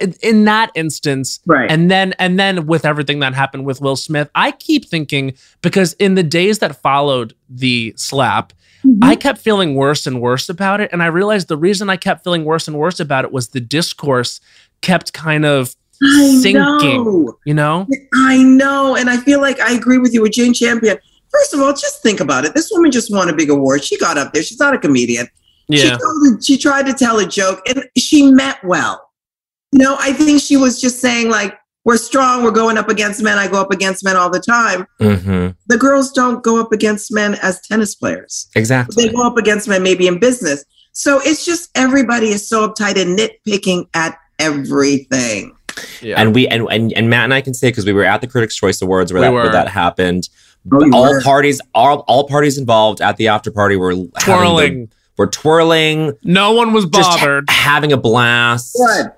[0.00, 1.70] in- in that instance Right.
[1.70, 5.94] and then and then with everything that happened with Will Smith, I keep thinking because
[5.94, 8.52] in the days that followed the slap,
[8.84, 9.02] mm-hmm.
[9.02, 10.90] I kept feeling worse and worse about it.
[10.92, 13.60] And I realized the reason I kept feeling worse and worse about it was the
[13.60, 14.40] discourse
[14.80, 16.54] kept kind of I sinking.
[16.54, 17.38] know.
[17.44, 17.86] You know?
[18.14, 18.96] I know.
[18.96, 20.98] And I feel like I agree with you with Jane Campion.
[21.30, 22.54] First of all, just think about it.
[22.54, 23.84] This woman just won a big award.
[23.84, 24.42] She got up there.
[24.42, 25.28] She's not a comedian.
[25.72, 25.98] She, Yeah.
[25.98, 29.10] told, she tried to tell a joke and she meant well.
[29.72, 31.54] You know, I think she was just saying, like,
[31.84, 32.42] we're strong.
[32.42, 33.38] We're going up against men.
[33.38, 34.86] I go up against men all the time.
[35.00, 35.50] Mm-hmm.
[35.66, 38.48] The girls don't go up against men as tennis players.
[38.56, 39.06] Exactly.
[39.06, 40.64] They go up against men maybe in business.
[40.92, 45.54] So it's just everybody is so uptight and nitpicking at everything.
[46.02, 46.20] Yeah.
[46.20, 48.26] And we and, and and Matt and I can say because we were at the
[48.26, 50.28] Critics' Choice Awards where, We that, where that happened.
[50.72, 51.20] Oh, you all were.
[51.22, 54.90] parties, all all parties involved at the after party were having the- twirling.
[55.16, 57.50] were twirling, no one was just ha- bothered.
[57.50, 58.76] having a blast.
[58.76, 59.10] Good.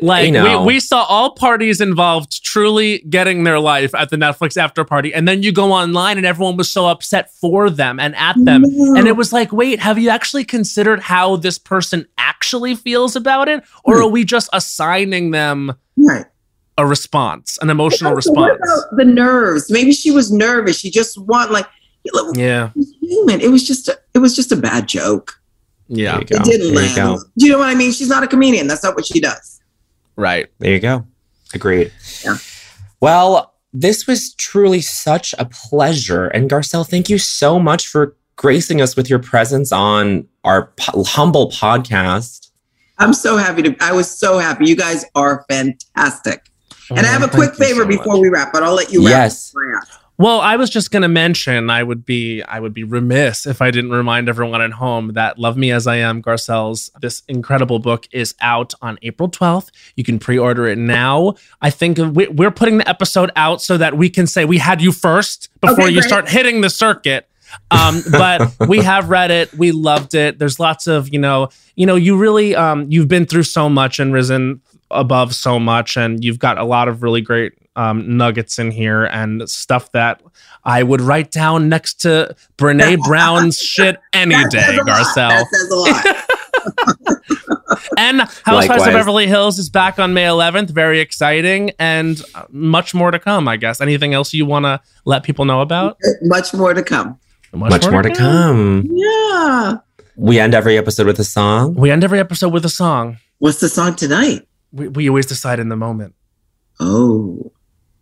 [0.00, 0.60] Like You know.
[0.60, 5.12] we, we saw all parties involved truly getting their life at the Netflix after party,
[5.12, 8.64] and then you go online and everyone was so upset for them and at them,
[8.64, 13.48] and it was like, wait, have you actually considered how this person actually feels about
[13.48, 14.02] it, or hmm.
[14.04, 16.24] are we just assigning them Right.
[16.78, 18.84] a response, an emotional Also, what response?
[18.86, 19.70] about the nerves?
[19.70, 20.78] Maybe she was nervous.
[20.78, 21.66] She just want like
[22.34, 22.70] Yeah,
[23.02, 23.42] human.
[23.42, 25.38] It was just a, it was just a bad joke.
[25.88, 26.36] yeah, There you go.
[26.36, 27.20] It didn't there you land.
[27.36, 27.92] Do you know what I mean?
[27.92, 28.66] She's not a comedian.
[28.66, 29.60] That's not what she does.
[30.16, 30.48] Right.
[30.58, 31.06] There you go.
[31.54, 31.92] Agreed.
[32.24, 32.36] Yeah.
[33.00, 36.26] Well, this was truly such a pleasure.
[36.28, 41.04] And Garcelle, thank you so much for gracing us with your presence on our po-
[41.04, 42.50] humble podcast.
[42.98, 43.76] I'm so happy to.
[43.80, 44.66] I was so happy.
[44.66, 46.46] You guys are fantastic.
[46.90, 48.20] Oh, and I have a Oh, quick favor so before much.
[48.20, 49.10] we wrap, but I'll let you wrap.
[49.10, 49.52] Yes.
[50.22, 50.42] Before I ask.
[50.42, 53.60] Well, I was just going to mention I would be I would be remiss if
[53.62, 57.78] I didn't remind everyone at home that Love Me as I Am Garcelle's this incredible
[57.78, 59.70] book is out on April 12th.
[59.96, 61.34] You can pre-order it now.
[61.60, 64.80] I think we- we're putting the episode out so that we can say we had
[64.80, 67.28] you first before Okay, you start hitting the circuit.
[67.70, 69.52] um, but we have read it.
[69.52, 70.38] We loved it.
[70.38, 73.98] There's lots of, you know, you know, you really um you've been through so much
[73.98, 74.60] and risen
[74.92, 79.04] above so much and you've got a lot of really great um, nuggets in here
[79.06, 80.22] and stuff that
[80.64, 84.86] I would write down next to Brene Brown's shit any That day, says a lot.
[84.86, 85.28] Garcelle.
[85.28, 86.16] That says a lot.
[87.98, 88.86] And Housewives Likewise.
[88.88, 90.70] of Beverly Hills is back on May 11th.
[90.70, 93.80] Very exciting and uh, much more to come, I guess.
[93.80, 95.98] Anything else you want to let people know about?
[96.22, 97.18] Much more to come.
[97.52, 98.86] Much more to come.
[98.90, 99.78] Yeah.
[100.16, 101.74] We end every episode with a song.
[101.74, 103.18] We end every episode with a song.
[103.38, 104.46] What's the song tonight?
[104.72, 106.14] We, we always decide in the moment.
[106.80, 107.52] Oh.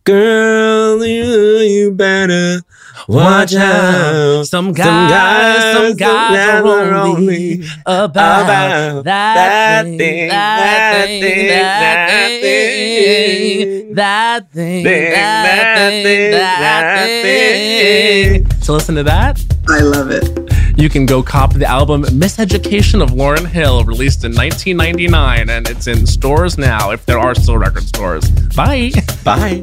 [0.04, 2.62] Girl, you, you better
[3.06, 4.44] watch out.
[4.44, 12.08] Some guys, some guys, are only about, that, thing, that thing, that
[12.40, 18.62] thing, that thing, that thing, that thing.
[18.62, 19.44] So listen to that.
[19.68, 20.49] I love it.
[20.76, 25.86] You can go cop the album Miseducation of Lauryn Hill, released in 1999, and it's
[25.86, 28.28] in stores now if there are still record stores.
[28.54, 28.92] Bye.
[29.24, 29.62] Bye.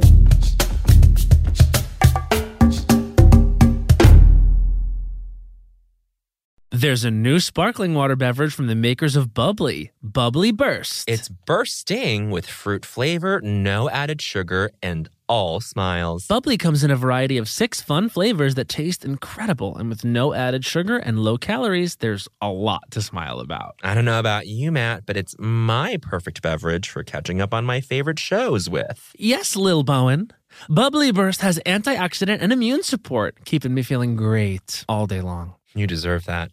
[6.80, 11.10] There's a new sparkling water beverage from the makers of Bubbly, Bubbly Burst.
[11.10, 16.28] It's bursting with fruit flavor, no added sugar, and all smiles.
[16.28, 20.34] Bubbly comes in a variety of six fun flavors that taste incredible, and with no
[20.34, 23.80] added sugar and low calories, there's a lot to smile about.
[23.84, 27.66] I don't know about you, Matt, but it's my perfect beverage for catching up on
[27.66, 29.12] my favorite shows with.
[29.18, 30.32] Yes, Lil Bowen.
[30.70, 35.54] Bubbly Burst has antioxidant and immune support, keeping me feeling great all day long.
[35.76, 36.52] You deserve that.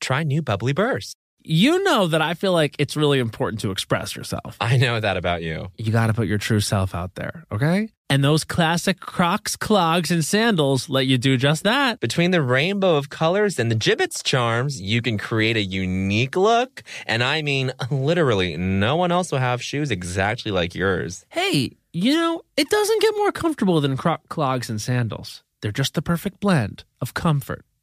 [0.00, 1.16] Try new Bubbly Burst.
[1.42, 4.58] You know that I feel like it's really important to express yourself.
[4.60, 5.68] I know that about you.
[5.78, 7.88] You got to put your true self out there, okay?
[8.10, 12.00] And those classic Crocs, clogs, and sandals let you do just that.
[12.00, 16.82] Between the rainbow of colors and the Jibbitz charms, you can create a unique look.
[17.06, 21.24] And I mean, literally, no one else will have shoes exactly like yours.
[21.28, 25.44] Hey, you know, it doesn't get more comfortable than Croc clogs and sandals.
[25.60, 27.64] They're just the perfect blend of comfort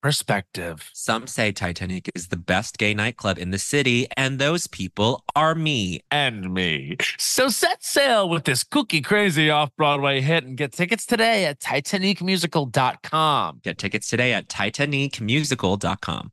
[0.00, 0.90] perspective.
[0.94, 5.54] Some say Titanic is the best gay nightclub in the city, and those people are
[5.54, 6.00] me.
[6.10, 6.96] And me.
[7.18, 11.60] So set sail with this cookie crazy off Broadway hit and get tickets today at
[11.60, 13.60] TitanicMusical.com.
[13.62, 16.32] Get tickets today at TitanicMusical.com.